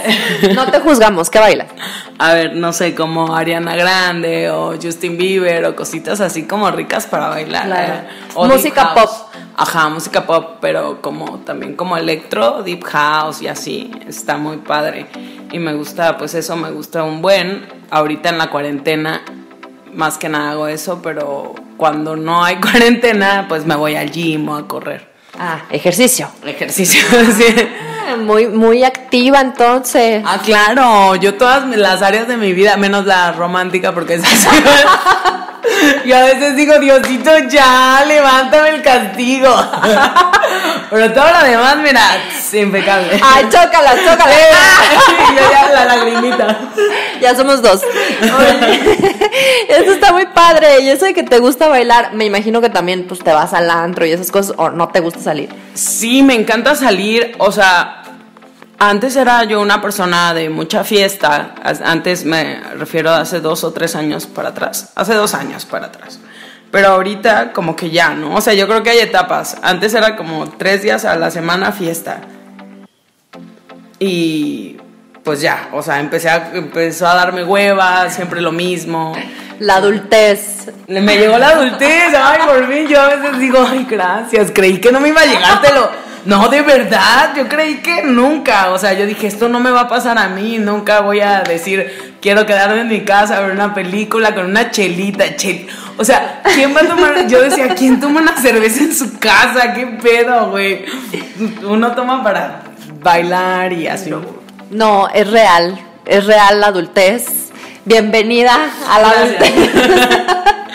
[0.55, 1.67] No te juzgamos, ¿qué bailas?
[2.17, 7.05] a ver, no sé, como Ariana Grande o Justin Bieber o cositas así como ricas
[7.05, 7.67] para bailar.
[7.67, 7.93] Claro.
[7.93, 8.07] eh.
[8.33, 9.09] O Música pop.
[9.59, 15.07] Ajá, música pop, pero como también como electro, deep house y así, está muy padre.
[15.51, 17.67] Y me gusta, pues eso me gusta un buen.
[17.89, 19.23] Ahorita en la cuarentena,
[19.93, 24.47] más que nada hago eso, pero cuando no hay cuarentena, pues me voy al gym
[24.47, 25.11] o a correr.
[25.39, 26.29] Ah, ejercicio.
[26.45, 27.01] Ejercicio,
[27.37, 27.45] sí.
[28.07, 30.23] Ah, Muy, muy activa entonces.
[30.23, 34.23] Ah, claro, yo todas las áreas de mi vida, menos la romántica, porque es
[36.05, 39.53] Y a veces digo, Diosito, ya, levántame el castigo.
[40.89, 42.01] Pero todo lo demás, mira,
[42.37, 43.19] es impecable.
[43.21, 44.31] Ay, chócala, chócala.
[45.17, 46.57] Y yo ya la lagrimita.
[47.21, 47.81] Ya somos dos.
[49.67, 50.81] Eso está muy padre.
[50.81, 53.69] Y eso de que te gusta bailar, me imagino que también pues te vas al
[53.69, 55.49] antro y esas cosas, o no te gusta salir.
[55.73, 57.96] Sí, me encanta salir, o sea,
[58.79, 63.71] antes era yo una persona de mucha fiesta, antes me refiero a hace dos o
[63.71, 66.19] tres años para atrás, hace dos años para atrás.
[66.71, 68.35] Pero ahorita como que ya, ¿no?
[68.35, 69.57] O sea, yo creo que hay etapas.
[69.61, 72.21] Antes era como tres días a la semana fiesta.
[73.99, 74.77] Y
[75.23, 79.13] pues ya, o sea, empecé a, empezó a darme hueva, siempre lo mismo.
[79.59, 80.71] La adultez.
[80.87, 82.87] Me llegó la adultez, ay, por fin.
[82.87, 84.51] Yo a veces digo, ay, gracias.
[84.53, 86.06] Creí que no me iba a llegar, te lo.
[86.27, 88.71] No, de verdad, yo creí que nunca.
[88.71, 90.57] O sea, yo dije, esto no me va a pasar a mí.
[90.59, 94.69] Nunca voy a decir, quiero quedarme en mi casa a ver una película con una
[94.69, 95.37] chelita.
[95.37, 97.27] Chel o sea, ¿quién va a tomar?
[97.27, 99.73] Yo decía, ¿quién toma una cerveza en su casa?
[99.73, 100.83] ¿Qué pedo, güey?
[101.63, 102.61] Uno toma para
[103.01, 104.11] bailar y así.
[104.69, 105.79] No, es real.
[106.05, 107.51] Es real la adultez.
[107.85, 108.53] Bienvenida
[108.89, 109.53] a la adultez.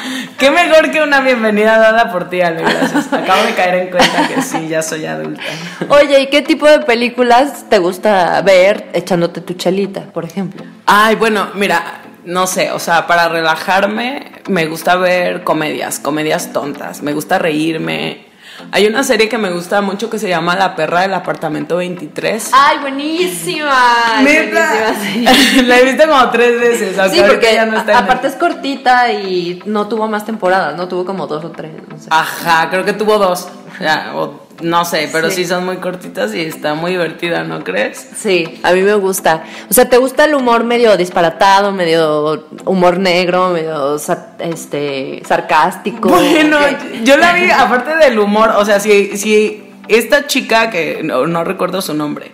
[0.42, 3.12] Qué mejor que una bienvenida dada por ti, Ale, gracias.
[3.12, 5.40] Acabo de caer en cuenta que sí, ya soy adulta.
[5.88, 10.64] Oye, ¿y qué tipo de películas te gusta ver echándote tu chelita, por ejemplo?
[10.84, 17.02] Ay, bueno, mira, no sé, o sea, para relajarme me gusta ver comedias, comedias tontas,
[17.02, 18.26] me gusta reírme.
[18.70, 22.50] Hay una serie que me gusta mucho que se llama La perra del apartamento 23.
[22.52, 24.20] ¡Ay, buenísima!
[24.22, 25.24] Neta, sí.
[25.66, 26.98] la he visto como tres veces.
[26.98, 30.88] aunque Sí, porque ya no está aparte es cortita y no tuvo más temporadas, no
[30.88, 31.72] tuvo como dos o tres.
[31.88, 32.08] No sé.
[32.10, 33.48] Ajá, creo que tuvo dos.
[33.80, 35.36] Ya, o no sé, pero Sí.
[35.36, 35.44] sí.
[35.46, 38.06] son muy cortitas y está muy divertida, ¿no crees?
[38.16, 39.44] Sí, a mí me gusta.
[39.70, 46.08] O sea, ¿te gusta el humor medio disparatado, medio humor negro, medio sa- este sarcástico?
[46.10, 46.58] Bueno,
[47.02, 51.42] yo la vi, aparte del humor, o sea, si, si esta chica, que no, no
[51.44, 52.32] recuerdo su nombre,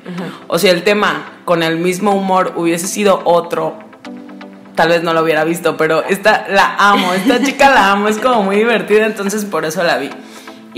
[0.49, 3.79] o sea, el tema con el mismo humor hubiese sido otro,
[4.75, 8.19] tal vez no lo hubiera visto, pero esta la amo, esta chica la amo, es
[8.19, 10.11] como muy divertida, entonces por eso la vi.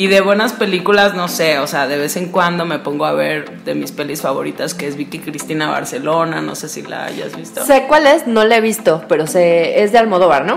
[0.00, 3.12] Y de buenas películas, no sé, o sea, de vez en cuando me pongo a
[3.12, 7.36] ver de mis pelis favoritas, que es Vicky Cristina Barcelona, no sé si la hayas
[7.36, 7.62] visto.
[7.66, 10.56] Sé cuál es, no la he visto, pero sé, es de Almodóvar, ¿no?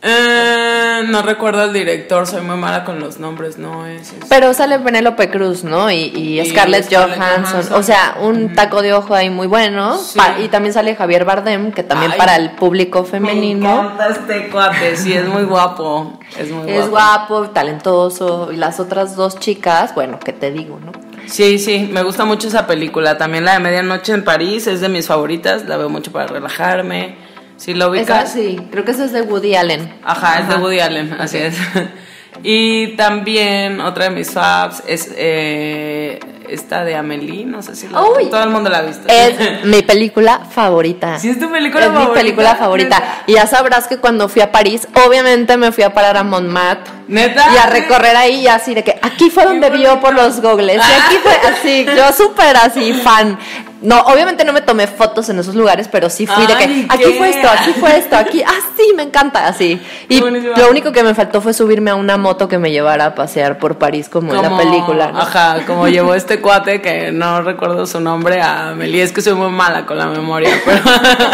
[0.00, 4.12] Eh, no recuerdo el director, soy muy mala con los nombres, no es.
[4.12, 5.90] es- Pero sale Penélope Cruz, ¿no?
[5.90, 7.52] Y, y Y Scarlett, Scarlett Johansson.
[7.52, 7.78] Johansson.
[7.78, 9.96] O sea, un taco de ojo ahí muy bueno.
[9.98, 10.18] Sí.
[10.44, 12.18] Y también sale Javier Bardem, que también Ay.
[12.18, 16.18] para el público Me femenino encanta este cuate, sí, es muy guapo.
[16.38, 17.34] Es muy es guapo.
[17.34, 18.50] guapo, talentoso.
[18.52, 20.92] Y las otras dos chicas, bueno, ¿qué te digo, no?
[21.26, 23.18] Sí, sí, me gusta mucho esa película.
[23.18, 25.64] También la de Medianoche en París es de mis favoritas.
[25.66, 27.16] La veo mucho para relajarme.
[27.58, 28.32] ¿Sí lo Esa, ubicas?
[28.32, 29.92] sí, creo que esa es de Woody Allen.
[30.04, 31.56] Ajá, es de Woody Allen, así es.
[32.44, 38.00] Y también otra de mis faves es eh, esta de Amelie, no sé si la,
[38.00, 38.26] Uy.
[38.30, 39.08] todo el mundo la ha visto.
[39.08, 41.18] Es mi película favorita.
[41.18, 42.98] Sí, es tu película Es mi favorita, película favorita.
[43.00, 43.22] neta.
[43.26, 46.92] Y ya sabrás que cuando fui a París, obviamente me fui a parar a Montmartre.
[47.08, 47.44] ¿Neta?
[47.54, 50.76] Y a recorrer ahí y así de que aquí fue donde vio por los gogles.
[50.76, 53.36] Y aquí fue así, yo súper así fan.
[53.80, 57.04] No, obviamente no me tomé fotos en esos lugares, pero sí fui de que aquí
[57.04, 57.12] ¿qué?
[57.18, 59.80] fue esto, aquí fue esto, aquí, ah, sí, me encanta, así.
[60.08, 63.14] Y lo único que me faltó fue subirme a una moto que me llevara a
[63.14, 65.12] pasear por París como, en la película.
[65.12, 65.20] ¿no?
[65.20, 69.34] Ajá, como llevó este cuate que no recuerdo su nombre a Amelie, es que soy
[69.34, 70.82] muy mala con la memoria, pero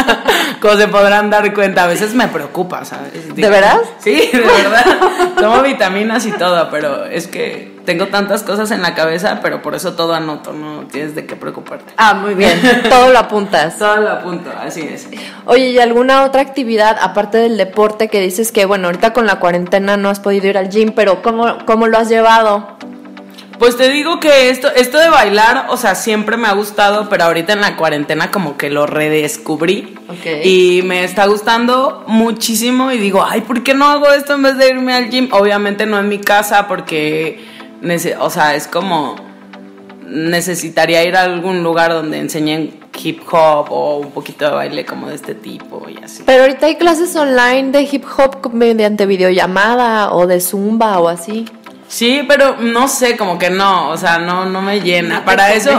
[0.60, 3.34] como se podrán dar cuenta, a veces me preocupa, ¿sabes?
[3.34, 3.80] ¿De veras?
[3.98, 4.84] Sí, de verdad.
[5.38, 9.74] Tomo vitaminas y todo, pero es que tengo tantas cosas en la cabeza, pero por
[9.74, 11.92] eso todo anoto, no tienes de qué preocuparte.
[11.96, 13.78] Ah, muy bien, todo lo apuntas.
[13.78, 15.08] Todo lo apunto, así es.
[15.46, 19.40] Oye, ¿y alguna otra actividad aparte del deporte que dices que, bueno, ahorita con la
[19.40, 22.74] cuarentena no has podido ir al gym, pero ¿cómo, cómo lo has llevado?
[23.58, 27.24] Pues te digo que esto, esto de bailar, o sea, siempre me ha gustado, pero
[27.24, 29.94] ahorita en la cuarentena como que lo redescubrí.
[30.08, 30.44] Ok.
[30.44, 34.58] Y me está gustando muchísimo y digo, ay, ¿por qué no hago esto en vez
[34.58, 35.28] de irme al gym?
[35.32, 37.44] Obviamente no en mi casa porque,
[38.20, 39.16] o sea, es como,
[40.06, 45.08] necesitaría ir a algún lugar donde enseñen hip hop o un poquito de baile como
[45.08, 46.22] de este tipo y así.
[46.24, 51.46] Pero ahorita hay clases online de hip hop mediante videollamada o de zumba o así.
[51.88, 55.20] Sí, pero no sé, como que no, o sea, no, no me llena.
[55.20, 55.70] No Para eso,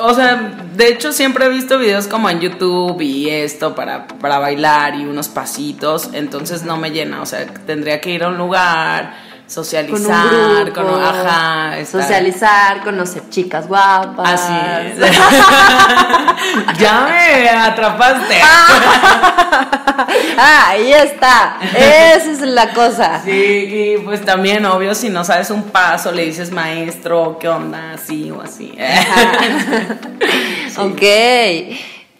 [0.00, 4.38] o sea, de hecho siempre he visto videos como en YouTube y esto para, para
[4.38, 8.38] bailar y unos pasitos, entonces no me llena, o sea, tendría que ir a un
[8.38, 9.14] lugar,
[9.46, 14.40] socializar, Con un grupo, con- ajá, socializar, conocer chicas guapas.
[14.42, 14.52] Así
[14.88, 14.98] es.
[16.78, 18.40] ya me atrapaste.
[20.38, 21.58] ah, ahí está.
[21.76, 23.20] Esa es la cosa.
[23.24, 27.92] Sí, y pues también, obvio, si no sabes un paso, le dices maestro, ¿qué onda?
[27.94, 28.76] Así o así.
[30.78, 31.02] Ok.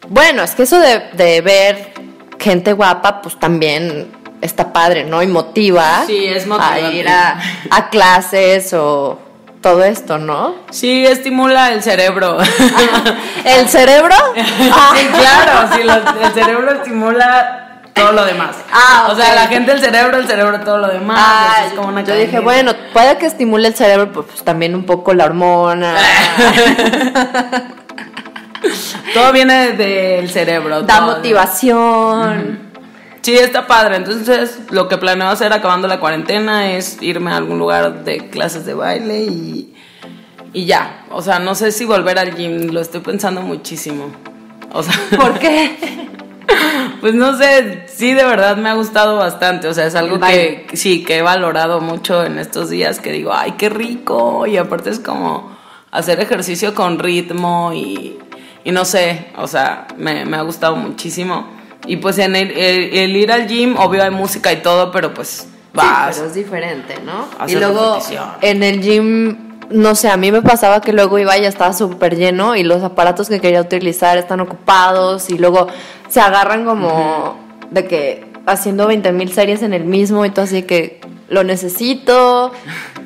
[0.08, 1.92] Bueno, es que eso de, de ver
[2.38, 4.10] gente guapa, pues también
[4.46, 5.22] está padre, ¿no?
[5.22, 6.02] Y motiva.
[6.06, 7.38] Sí, es A ir a,
[7.70, 9.18] a clases o
[9.60, 10.54] todo esto, ¿no?
[10.70, 12.38] Sí, estimula el cerebro.
[13.44, 14.14] ¿El cerebro?
[14.72, 14.94] Ah.
[14.96, 18.56] Sí, claro, sí, lo- el cerebro estimula todo lo demás.
[18.72, 21.18] Ah, O sea, la gente, el cerebro, el cerebro, todo lo demás.
[21.20, 24.74] Ah, es como una yo dije, bueno, puede que estimule el cerebro, pues, pues, también
[24.74, 25.94] un poco la hormona.
[29.14, 30.82] Todo viene del cerebro.
[30.82, 31.16] da todo.
[31.16, 32.65] motivación.
[33.26, 33.96] Sí, está padre.
[33.96, 38.64] Entonces, lo que planeo hacer acabando la cuarentena es irme a algún lugar de clases
[38.64, 39.74] de baile y,
[40.52, 41.04] y ya.
[41.10, 44.12] O sea, no sé si volver al gym, lo estoy pensando muchísimo.
[44.72, 45.76] O sea, ¿Por qué?
[47.00, 49.66] Pues no sé, sí, de verdad me ha gustado bastante.
[49.66, 53.32] O sea, es algo que sí, que he valorado mucho en estos días, que digo,
[53.34, 54.46] ay, qué rico.
[54.46, 55.50] Y aparte es como
[55.90, 58.18] hacer ejercicio con ritmo y,
[58.62, 61.55] y no sé, o sea, me, me ha gustado muchísimo.
[61.86, 65.12] Y pues en el, el- el ir al gym, obvio hay música y todo, pero
[65.14, 66.14] pues vas.
[66.16, 67.26] Sí, pero es diferente, ¿no?
[67.46, 68.24] Y luego repetición.
[68.40, 69.38] en el gym,
[69.70, 72.62] no sé, a mí me pasaba que luego iba y ya estaba súper lleno y
[72.62, 75.66] los aparatos que quería utilizar están ocupados y luego
[76.08, 77.36] se agarran como
[77.70, 82.52] de que haciendo 20 mil series en el mismo y todo así que lo necesito,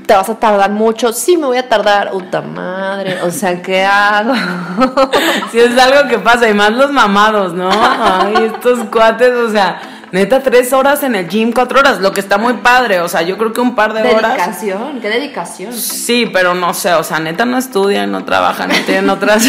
[0.07, 3.85] te vas a tardar mucho, sí me voy a tardar, puta madre, o sea, ¿qué
[3.85, 4.35] hago?
[5.51, 7.71] Sí, es algo que pasa, y más los mamados, ¿no?
[7.73, 9.81] Ay, estos cuates, o sea,
[10.13, 13.23] neta, tres horas en el gym, cuatro horas, lo que está muy padre, o sea,
[13.23, 14.35] yo creo que un par de horas.
[14.35, 15.73] dedicación, qué dedicación.
[15.73, 19.49] Sí, pero no sé, o sea, neta no estudian, no trabajan, no tienen otras,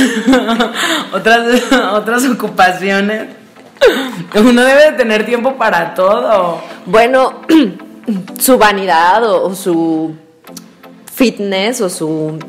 [1.14, 3.41] otras, otras ocupaciones.
[4.36, 6.62] Uno debe de tener tiempo para todo.
[6.86, 7.42] Bueno,
[8.40, 10.16] su vanidad o, o su
[11.14, 12.40] fitness o su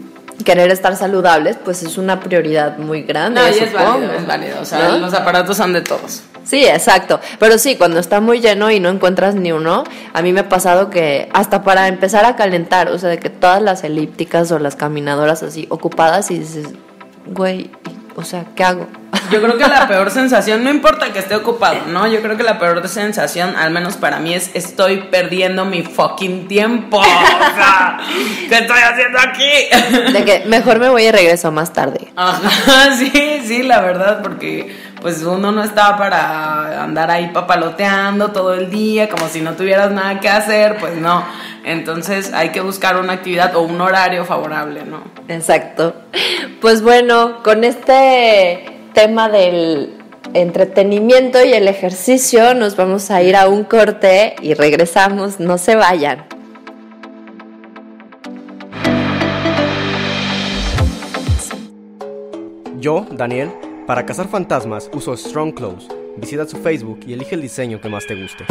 [0.45, 3.41] querer estar saludables, pues es una prioridad muy grande.
[3.41, 4.61] No, y es supongo, válido, es válido.
[4.61, 4.99] O sea, ¿no?
[4.99, 6.23] los aparatos son de todos.
[6.45, 7.21] Sí, exacto.
[7.39, 10.49] Pero sí, cuando está muy lleno y no encuentras ni uno, a mí me ha
[10.49, 14.59] pasado que hasta para empezar a calentar, o sea, de que todas las elípticas o
[14.59, 16.67] las caminadoras así ocupadas y dices,
[17.27, 17.71] güey,
[18.17, 18.87] o sea, ¿qué hago?
[19.31, 22.07] Yo creo que la peor sensación, no importa que esté ocupado, ¿no?
[22.07, 26.49] Yo creo que la peor sensación, al menos para mí, es estoy perdiendo mi fucking
[26.49, 26.99] tiempo.
[26.99, 27.99] O sea,
[28.49, 30.13] ¿qué estoy haciendo aquí?
[30.13, 32.13] De que mejor me voy y regreso más tarde.
[32.17, 38.55] Ajá, sí, sí, la verdad, porque pues uno no está para andar ahí papaloteando todo
[38.55, 41.25] el día, como si no tuvieras nada que hacer, pues no.
[41.65, 45.03] Entonces hay que buscar una actividad o un horario favorable, ¿no?
[45.27, 45.95] Exacto.
[46.61, 49.99] Pues bueno, con este tema del
[50.35, 55.75] entretenimiento y el ejercicio nos vamos a ir a un corte y regresamos, no se
[55.75, 56.27] vayan.
[62.79, 63.51] Yo, Daniel,
[63.93, 65.87] para cazar fantasmas uso Strong Clothes.
[66.17, 68.47] Visita su Facebook y elige el diseño que más te guste.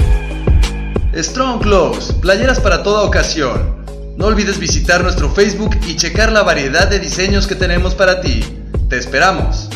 [1.16, 3.84] Strong Clothes, playeras para toda ocasión.
[4.18, 8.44] No olvides visitar nuestro Facebook y checar la variedad de diseños que tenemos para ti.
[8.88, 9.68] Te esperamos.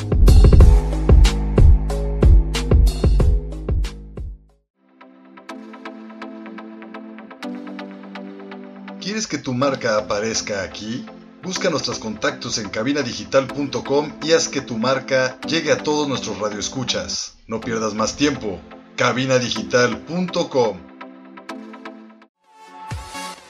[9.01, 11.07] ¿Quieres que tu marca aparezca aquí?
[11.45, 17.35] Busca nuestros contactos en cabinadigital.com y haz que tu marca llegue a todos nuestros radioescuchas.
[17.45, 18.59] No pierdas más tiempo.
[18.95, 20.79] cabinadigital.com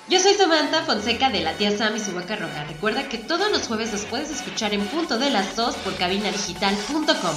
[0.10, 2.66] Yo soy Samantha Fonseca de la tía Sam y su vaca roja.
[2.66, 7.36] Recuerda que todos los jueves los puedes escuchar en punto de las 2 por cabinadigital.com.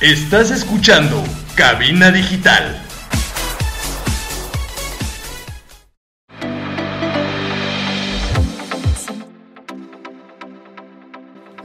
[0.00, 1.22] Estás escuchando
[1.56, 2.87] Cabina Digital.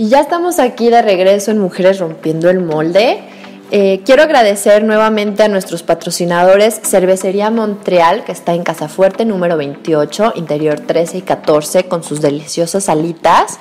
[0.04, 3.24] Y ya estamos aquí de regreso en Mujeres Rompiendo el Molde.
[3.72, 9.56] Eh, quiero agradecer nuevamente a nuestros patrocinadores Cervecería Montreal, que está en Casa Fuerte número
[9.56, 13.60] 28, interior 13 y 14, con sus deliciosas alitas.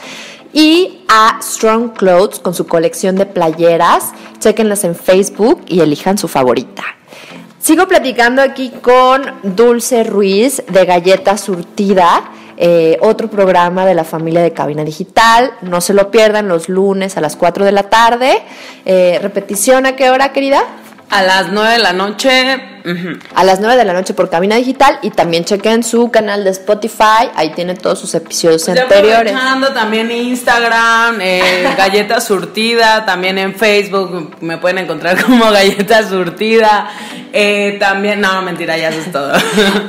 [0.53, 4.11] Y a Strong Clothes con su colección de playeras.
[4.41, 6.83] Chequenlas en Facebook y elijan su favorita.
[7.61, 12.33] Sigo platicando aquí con Dulce Ruiz de Galleta Surtida.
[12.65, 15.51] Eh, otro programa de la familia de Cabina Digital.
[15.63, 18.41] No se lo pierdan los lunes a las 4 de la tarde.
[18.85, 20.63] Eh, repetición, ¿a qué hora, querida?
[21.13, 22.59] A las 9 de la noche.
[23.35, 26.51] A las 9 de la noche por Cabina Digital y también chequen su canal de
[26.51, 29.35] Spotify, ahí tiene todos sus episodios anteriores.
[29.75, 36.91] también Instagram, eh, Galleta Surtida, también en Facebook me pueden encontrar como Galleta Surtida.
[37.31, 39.33] Eh, también, no, mentira, ya eso es todo.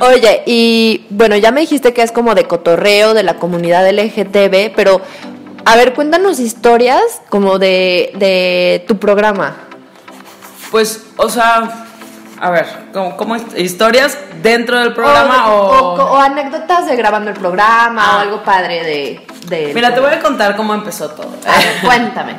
[0.00, 4.74] Oye, y bueno, ya me dijiste que es como de cotorreo de la comunidad LGTB,
[4.76, 5.00] pero
[5.64, 9.56] a ver, cuéntanos historias como de, de tu programa.
[10.74, 11.70] Pues, o sea,
[12.40, 15.94] a ver, ¿cómo, historias dentro del programa o, o...?
[15.94, 18.16] o- o anécdotas de grabando el programa Ah.
[18.16, 19.26] o algo padre de...
[19.56, 21.28] de Mira, te voy a contar cómo empezó todo.
[21.46, 22.38] A ver, cuéntame.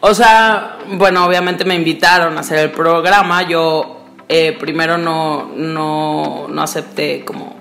[0.00, 3.42] O sea, bueno, obviamente me invitaron a hacer el programa.
[3.42, 7.56] Yo eh, primero no, no, no acepté como.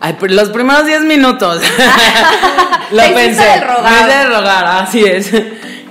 [0.00, 1.62] Ay, los primeros 10 minutos.
[2.90, 3.44] lo pensé.
[3.44, 3.92] del rogar.
[3.92, 5.30] Me hice rogar, así es.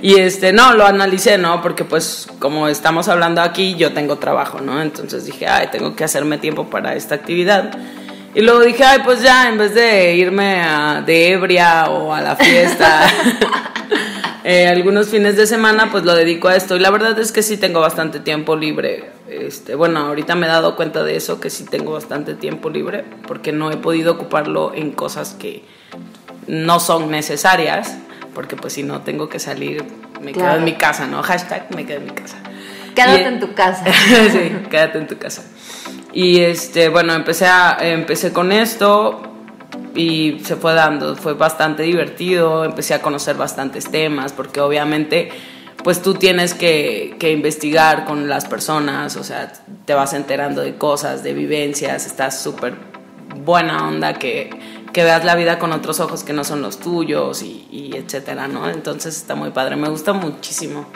[0.04, 1.62] Y este, no, lo analicé, ¿no?
[1.62, 4.82] Porque pues como estamos hablando aquí, yo tengo trabajo, ¿no?
[4.82, 7.70] Entonces dije, ay, tengo que hacerme tiempo para esta actividad.
[8.34, 12.20] Y luego dije, ay, pues ya, en vez de irme a- de ebria o a
[12.20, 13.00] la fiesta,
[14.44, 16.76] eh, algunos fines de semana, pues lo dedico a esto.
[16.76, 19.10] Y la verdad es que sí tengo bastante tiempo libre.
[19.30, 23.06] Este, bueno, ahorita me he dado cuenta de eso, que sí tengo bastante tiempo libre,
[23.26, 25.64] porque no he podido ocuparlo en cosas que
[26.46, 27.96] no son necesarias,
[28.34, 29.84] porque pues si no tengo que salir,
[30.20, 31.22] me quedo en mi casa, ¿no?
[31.22, 32.36] Hashtag me quedo en mi casa.
[32.94, 33.84] Quédate Y- en tu casa.
[34.32, 35.42] sí, quédate en tu casa.
[36.12, 39.22] Y este, bueno, empecé, a, empecé con esto
[39.96, 45.30] y se fue dando, fue bastante divertido, empecé a conocer bastantes temas, porque obviamente
[45.82, 49.52] pues tú tienes que, que investigar con las personas, o sea,
[49.84, 52.74] te vas enterando de cosas, de vivencias, estás súper
[53.44, 54.50] buena onda que,
[54.94, 58.70] que veas la vida con otros ojos que no son los tuyos y, etcétera, ¿no?
[58.70, 60.86] Entonces está muy padre, me gusta muchísimo.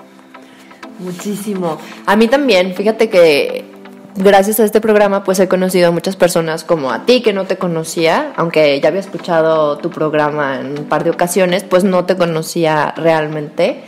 [1.01, 1.78] Muchísimo.
[2.07, 3.66] A mí también, fíjate que
[4.14, 7.44] gracias a este programa pues he conocido a muchas personas como a ti que no
[7.44, 12.05] te conocía, aunque ya había escuchado tu programa en un par de ocasiones, pues no
[12.07, 13.82] te conocía realmente.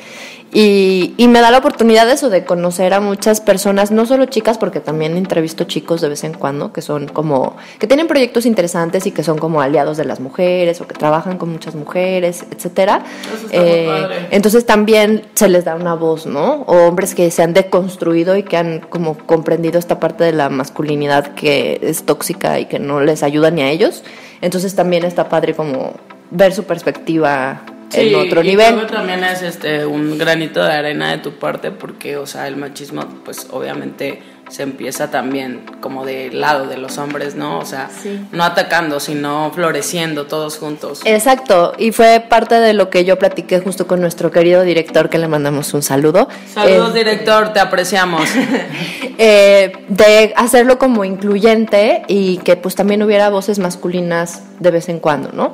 [0.53, 4.24] Y, y me da la oportunidad de eso, de conocer a muchas personas, no solo
[4.26, 8.46] chicas, porque también entrevisto chicos de vez en cuando, que son como, que tienen proyectos
[8.46, 12.44] interesantes y que son como aliados de las mujeres o que trabajan con muchas mujeres,
[12.51, 13.05] etcétera.
[13.51, 14.28] Padre.
[14.30, 16.62] Entonces también se les da una voz, ¿no?
[16.66, 20.48] O hombres que se han deconstruido y que han como comprendido esta parte de la
[20.48, 24.03] masculinidad que es tóxica y que no les ayuda ni a ellos.
[24.40, 25.94] Entonces también está padre como
[26.30, 27.62] ver su perspectiva
[27.93, 28.74] en otro y nivel.
[28.74, 32.47] creo que también es este un granito de arena de tu parte porque, o sea,
[32.49, 37.61] el machismo pues obviamente se empieza también como del lado de los hombres, ¿no?
[37.61, 38.20] O sea, Sí.
[38.32, 41.03] no atacando, sino floreciendo todos juntos.
[41.05, 45.18] Exacto, y fue parte de lo que yo platiqué justo con nuestro querido director, que
[45.18, 46.28] le mandamos un saludo.
[46.53, 48.22] Saludos, Eh, director, te apreciamos.
[49.18, 54.99] eh, de hacerlo como incluyente y que pues también hubiera voces masculinas de vez en
[54.99, 55.53] cuando, ¿no?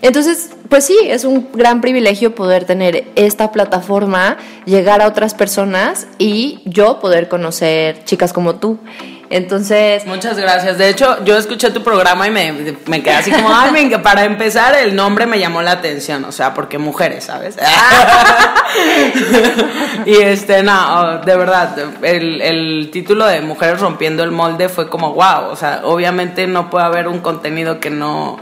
[0.00, 6.06] Entonces, pues sí, es un gran privilegio poder tener esta plataforma, llegar a otras personas
[6.18, 8.78] y yo poder conocer chicas como tú.
[9.30, 10.78] Entonces, Muchas gracias.
[10.78, 14.74] De hecho, yo escuché tu programa y me, me quedé así como, ay, para empezar,
[14.74, 17.56] el nombre me llamó la atención, o sea, porque mujeres, ¿sabes?
[20.06, 25.12] y este, no, de verdad, el, el título de Mujeres rompiendo el molde fue como,
[25.12, 28.38] wow, o sea, obviamente no puede haber un contenido que no,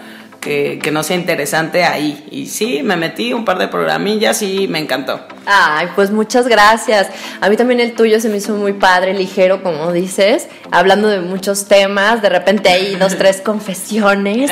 [0.46, 2.24] que, que no sea interesante ahí.
[2.30, 5.20] Y sí, me metí un par de programillas y me encantó.
[5.44, 7.08] Ay, pues muchas gracias.
[7.40, 11.20] A mí también el tuyo se me hizo muy padre, ligero, como dices, hablando de
[11.20, 14.50] muchos temas, de repente hay dos, tres confesiones.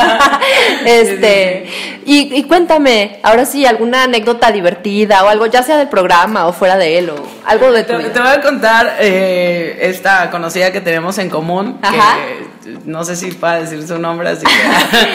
[0.86, 1.66] este,
[2.06, 6.54] y, y cuéntame, ahora sí, alguna anécdota divertida o algo, ya sea del programa o
[6.54, 10.72] fuera de él, o algo de tu Te, te voy a contar eh, esta conocida
[10.72, 12.16] que tenemos en común, Ajá.
[12.16, 12.51] que
[12.84, 14.52] no sé si pueda decir su nombre, así que...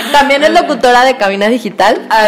[0.11, 2.05] También es locutora de cabina digital.
[2.09, 2.27] Ah,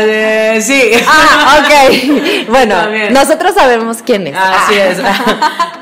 [0.62, 0.92] sí.
[1.08, 2.48] Ah, ok.
[2.50, 3.14] Bueno, También.
[3.14, 4.36] nosotros sabemos quién es.
[4.36, 4.86] Así Ah.
[4.86, 5.00] es.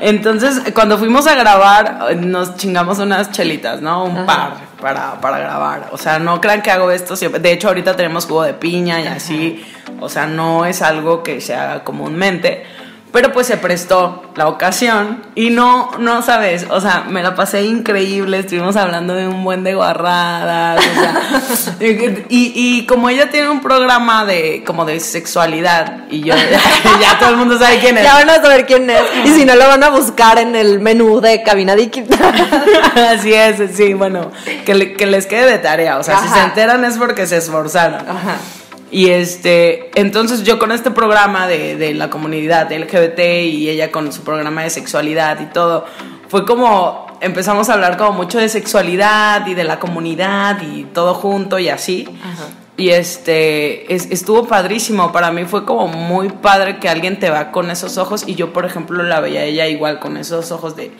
[0.00, 4.04] Entonces, cuando fuimos a grabar, nos chingamos unas chelitas, ¿no?
[4.04, 5.88] Un par para, para grabar.
[5.92, 7.40] O sea, no crean que hago esto siempre.
[7.40, 9.64] De hecho, ahorita tenemos jugo de piña y así.
[10.00, 12.64] o sea, no es algo que se haga comúnmente.
[13.12, 17.62] Pero pues se prestó la ocasión y no, no sabes, o sea, me la pasé
[17.62, 23.48] increíble, estuvimos hablando de un buen de guarradas, o sea, y, y, como ella tiene
[23.48, 26.34] un programa de como de sexualidad y yo
[27.00, 28.04] ya todo el mundo sabe quién es.
[28.04, 30.78] Ya van a saber quién es y si no lo van a buscar en el
[30.80, 32.18] menú de cabina digital.
[33.10, 34.30] Así es, sí, bueno,
[34.66, 38.06] que, que les quede de tarea, o sea, si se enteran es porque se esforzaron.
[38.06, 38.36] Ajá.
[38.90, 44.12] Y este, entonces yo con este programa de, de la comunidad LGBT y ella con
[44.12, 45.84] su programa de sexualidad y todo,
[46.28, 51.14] fue como empezamos a hablar como mucho de sexualidad y de la comunidad y todo
[51.14, 52.08] junto y así.
[52.76, 55.10] Y este, estuvo padrísimo.
[55.10, 58.52] Para mí fue como muy padre que alguien te va con esos ojos y yo,
[58.52, 60.92] por ejemplo, la veía ella igual con esos ojos de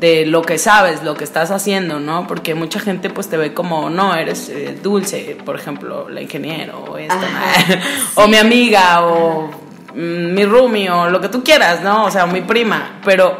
[0.00, 2.26] de lo que sabes, lo que estás haciendo, ¿no?
[2.26, 6.84] Porque mucha gente pues te ve como, no, eres eh, dulce, por ejemplo, la ingeniero,
[6.88, 7.16] o esta,
[8.16, 9.50] o mi amiga, o
[9.94, 12.04] mm, mi roomie, o lo que tú quieras, ¿no?
[12.04, 13.36] O sea, mi prima, pero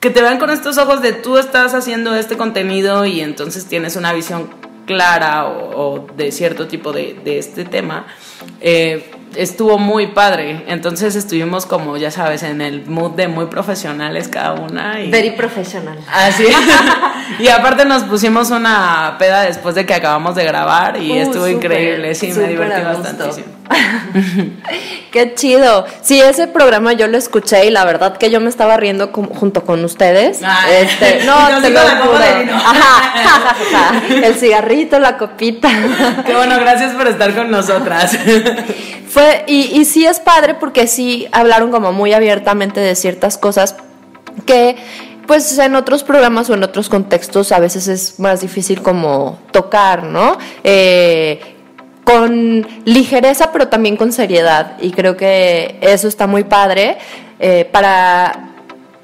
[0.00, 3.94] que te vean con estos ojos de tú estás haciendo este contenido y entonces tienes
[3.94, 4.50] una visión
[4.86, 8.06] clara o, de cierto tipo de, de este tema.
[8.60, 10.64] Eh, estuvo muy padre.
[10.68, 15.00] Entonces estuvimos como, ya sabes, en el mood de muy profesionales cada una.
[15.00, 15.10] Y...
[15.10, 15.98] Very profesional.
[16.12, 16.46] Así.
[17.38, 21.48] y aparte nos pusimos una peda después de que acabamos de grabar y uh, estuvo
[21.48, 22.14] increíble.
[22.14, 23.44] Sí, me divertí bastante.
[25.12, 25.86] Qué chido.
[26.02, 29.64] Sí, ese programa yo lo escuché y la verdad que yo me estaba riendo junto
[29.64, 30.40] con ustedes.
[30.70, 35.68] este, no, te lo Ajá, El cigarrito, la copita.
[36.26, 38.16] Qué bueno, gracias por estar con nosotras.
[39.08, 43.76] Fue, y, y sí es padre porque sí hablaron como muy abiertamente de ciertas cosas
[44.46, 44.76] que
[45.26, 50.04] pues en otros programas o en otros contextos a veces es más difícil como tocar,
[50.04, 50.36] ¿no?
[50.64, 51.51] Eh,
[52.04, 54.76] con ligereza pero también con seriedad.
[54.80, 56.98] Y creo que eso está muy padre
[57.38, 58.51] eh, para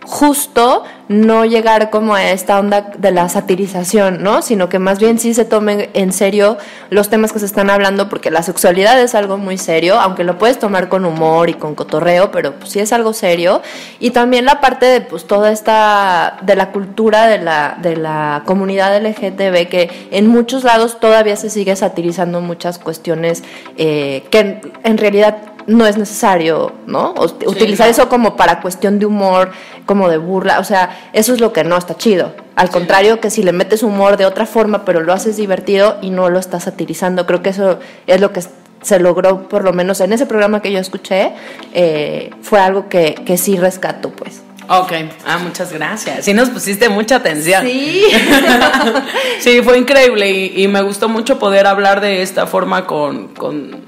[0.09, 4.41] justo no llegar como a esta onda de la satirización, ¿no?
[4.41, 6.57] Sino que más bien sí se tomen en serio
[6.89, 10.39] los temas que se están hablando, porque la sexualidad es algo muy serio, aunque lo
[10.39, 13.61] puedes tomar con humor y con cotorreo, pero pues, sí es algo serio.
[14.01, 18.43] Y también la parte de pues toda esta, de la cultura de la, de la
[18.47, 23.45] comunidad LGTB, que en muchos lados todavía se sigue satirizando muchas cuestiones
[23.77, 25.37] eh, que en realidad
[25.69, 27.15] no es necesario, ¿no?
[27.47, 29.53] utilizar eso como para cuestión de humor,
[29.85, 32.33] como de burla, o sea, eso es lo que no está chido.
[32.57, 36.11] Al contrario, que si le metes humor de otra forma, pero lo haces divertido y
[36.11, 38.41] no lo estás satirizando, creo que eso es lo que
[38.81, 41.33] se logró, por lo menos en ese programa que yo escuché,
[41.75, 44.43] eh, fue algo que, que sí rescato, pues.
[44.71, 44.93] Ok,
[45.27, 46.25] ah, muchas gracias.
[46.25, 47.65] Sí nos pusiste mucha atención.
[47.67, 48.05] Sí.
[49.41, 53.88] sí, fue increíble y, y, me gustó mucho poder hablar de esta forma con, con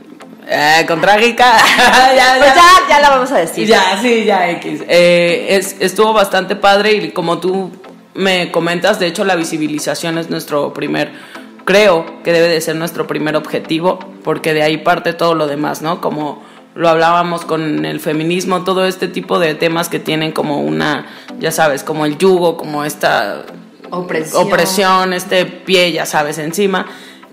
[0.52, 1.56] eh, con trágica.
[2.16, 3.68] ya, pues ya, ya, la vamos a decir.
[3.68, 4.82] Ya, sí, ya, X.
[4.88, 7.70] Eh, es, estuvo bastante padre y como tú
[8.14, 11.12] me comentas, de hecho la visibilización es nuestro primer,
[11.64, 15.82] creo que debe de ser nuestro primer objetivo, porque de ahí parte todo lo demás,
[15.82, 16.00] ¿no?
[16.00, 16.42] Como
[16.74, 21.06] lo hablábamos con el feminismo, todo este tipo de temas que tienen como una,
[21.38, 23.44] ya sabes, como el yugo, como esta
[23.90, 26.86] opresión, opresión este pie, ya sabes, encima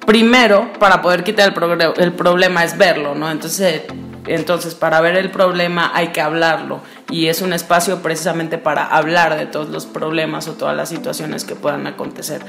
[0.08, 3.30] primero, para poder quitar el, el problema es verlo, ¿no?
[3.30, 3.82] Entonces,
[4.26, 6.80] entonces, para ver el problema hay que hablarlo
[7.10, 11.44] y es un espacio precisamente para hablar de todos los problemas o todas las situaciones
[11.44, 12.42] que puedan acontecer,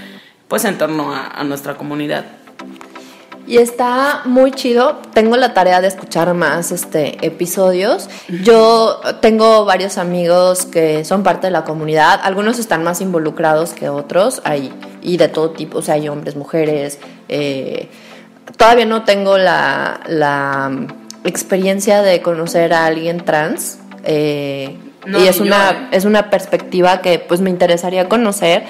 [0.46, 2.26] pues en torno a nuestra comunidad.
[3.48, 5.00] Y está muy chido.
[5.14, 8.10] Tengo la tarea de escuchar más este, episodios.
[8.42, 12.20] Yo tengo varios amigos que son parte de la comunidad.
[12.22, 14.42] Algunos están más involucrados que otros.
[14.44, 14.70] Hay,
[15.00, 15.78] y de todo tipo.
[15.78, 16.98] O sea, hay hombres, mujeres.
[17.30, 17.88] Eh,
[18.58, 20.70] todavía no tengo la, la,
[21.24, 23.78] experiencia de conocer a alguien trans.
[24.04, 24.76] Eh,
[25.06, 25.88] y es una, ¿eh?
[25.92, 28.64] es una perspectiva que pues me interesaría conocer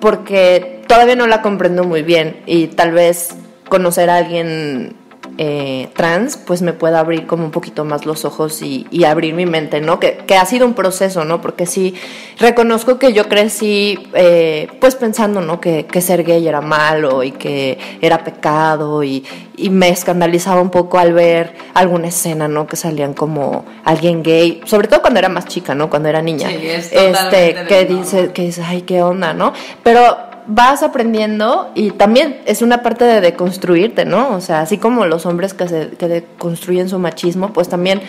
[0.00, 3.36] porque todavía no la comprendo muy bien y tal vez
[3.72, 4.94] conocer a alguien
[5.38, 9.46] eh, trans, pues me pueda abrir como un poquito más los ojos y, abrir mi
[9.46, 9.98] mente, ¿no?
[9.98, 11.40] Que, ha sido un proceso, ¿no?
[11.40, 11.94] Porque sí,
[12.38, 15.58] reconozco que yo crecí, eh, pues pensando, ¿no?
[15.58, 19.24] Que, ser gay era malo y que era pecado y,
[19.70, 22.66] me escandalizaba un poco al ver alguna escena, ¿no?
[22.66, 25.88] Que salían como alguien gay, sobre todo cuando era más chica, ¿no?
[25.88, 26.50] Cuando era niña.
[26.50, 29.54] Sí, es este, que dice, que dice, ay, qué onda, ¿no?
[29.82, 34.34] Pero vas aprendiendo y también es una parte de deconstruirte, ¿no?
[34.34, 38.00] O sea, así como los hombres que, se, que deconstruyen su machismo, pues también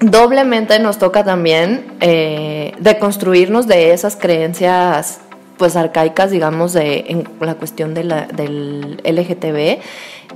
[0.00, 5.20] doblemente nos toca también eh, deconstruirnos de esas creencias
[5.56, 9.80] pues arcaicas, digamos, de, en la cuestión de la, del LGTB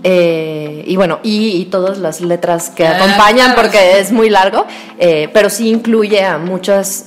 [0.03, 4.65] Eh, y bueno, y, y todas las letras que Ah, acompañan porque es muy largo,
[4.99, 7.07] eh, pero sí incluye a muchas,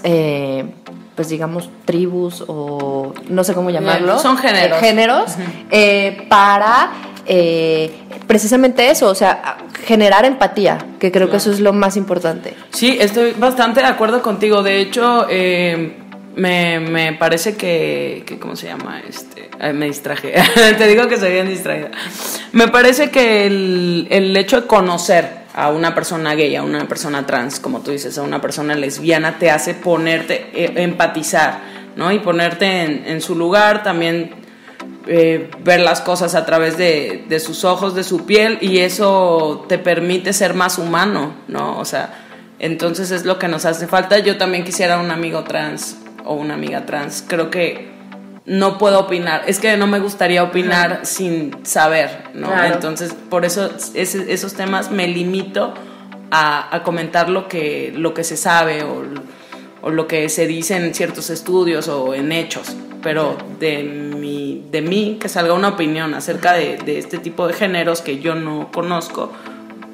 [1.16, 4.18] pues digamos, tribus o no sé cómo llamarlo.
[4.20, 4.78] son géneros.
[4.78, 5.32] eh, géneros
[5.72, 6.92] eh, para
[7.26, 7.92] eh,
[8.28, 12.54] precisamente eso, o sea, generar empatía, que creo que eso es lo más importante.
[12.72, 14.64] Sí, estoy bastante de acuerdo contigo.
[14.64, 15.98] De hecho, eh,
[16.36, 19.02] me, me parece que, que- ¿Cómo se llama?
[19.08, 20.34] Este, ay, me distraje.
[20.78, 21.92] Te digo que soy bien distraída.
[22.54, 27.26] Me parece que el, el hecho de conocer a una persona gay, a una persona
[27.26, 31.62] trans, como tú dices, a una persona lesbiana, te hace ponerte, eh, empatizar,
[31.96, 32.12] ¿no?
[32.12, 34.32] Y ponerte en, su lugar, también
[35.08, 39.66] eh, ver las cosas a través de, de sus ojos, de su piel, y eso
[39.70, 41.78] te permite ser más humano, ¿no?
[41.78, 42.26] O sea,
[42.58, 44.18] entonces es lo que nos hace falta.
[44.20, 47.24] Yo también quisiera un amigo trans o una amiga trans.
[47.28, 47.93] Creo que
[48.46, 49.44] no puedo opinar.
[49.48, 52.48] Es que no me gustaría opinar sin saber, ¿no?
[52.48, 52.74] Claro.
[52.76, 55.74] Entonces, por eso ese- esos temas me limito
[56.32, 59.04] a, a comentar lo que, lo que se sabe o,
[59.82, 62.76] o lo que se dice en ciertos estudios o en hechos.
[63.02, 67.54] Pero de mi, de mí, que salga una opinión acerca de, de este tipo de
[67.54, 69.32] géneros que yo no conozco,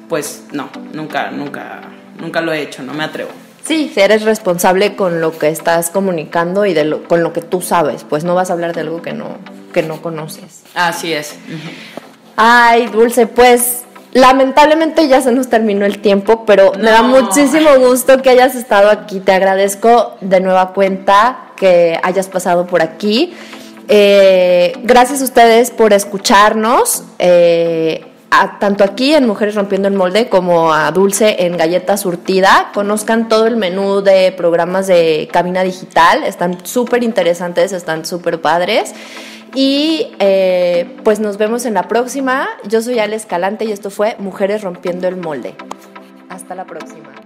[0.08, 1.82] pues no, nunca, nunca,
[2.20, 3.30] nunca lo he hecho, no me atrevo.
[3.64, 7.60] Sí, eres responsable con lo que estás comunicando y de lo, con lo que tú
[7.60, 9.36] sabes, pues no vas a hablar de algo que no,
[9.72, 10.62] que no conoces.
[10.74, 11.36] Así es.
[12.36, 13.82] Ay, Dulce, pues
[14.12, 18.90] lamentablemente ya se nos terminó el tiempo, pero me da muchísimo gusto que hayas estado
[18.90, 19.20] aquí.
[19.20, 23.34] Te agradezco de nueva cuenta que hayas pasado por aquí.
[23.88, 27.04] Eh, gracias a ustedes por escucharnos.
[27.18, 28.06] eh,
[28.58, 32.70] tanto aquí en Mujeres Rompiendo el Molde como a Dulce en Galleta Surtida.
[32.72, 36.24] Conozcan todo el menú de programas de cabina digital.
[36.24, 38.94] Están súper interesantes, están súper padres.
[39.54, 42.48] Y eh, pues nos vemos en la próxima.
[42.68, 45.54] Yo soy Ale Escalante y esto fue Mujeres Rompiendo el Molde.
[46.28, 47.19] Hasta la próxima.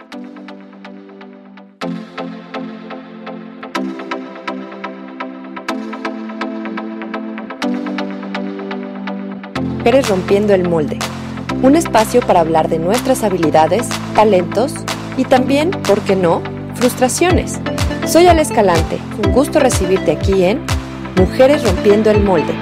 [9.85, 10.99] Mujeres Rompiendo el Molde.
[11.61, 14.72] Un espacio para hablar de nuestras habilidades, talentos
[15.18, 16.41] y también, ¿por qué no?,
[16.74, 17.61] frustraciones.
[18.07, 18.97] Soy Ale Escalante.
[19.22, 20.64] Un gusto recibirte aquí en
[21.18, 22.55] Mujeres Rompiendo el Molde.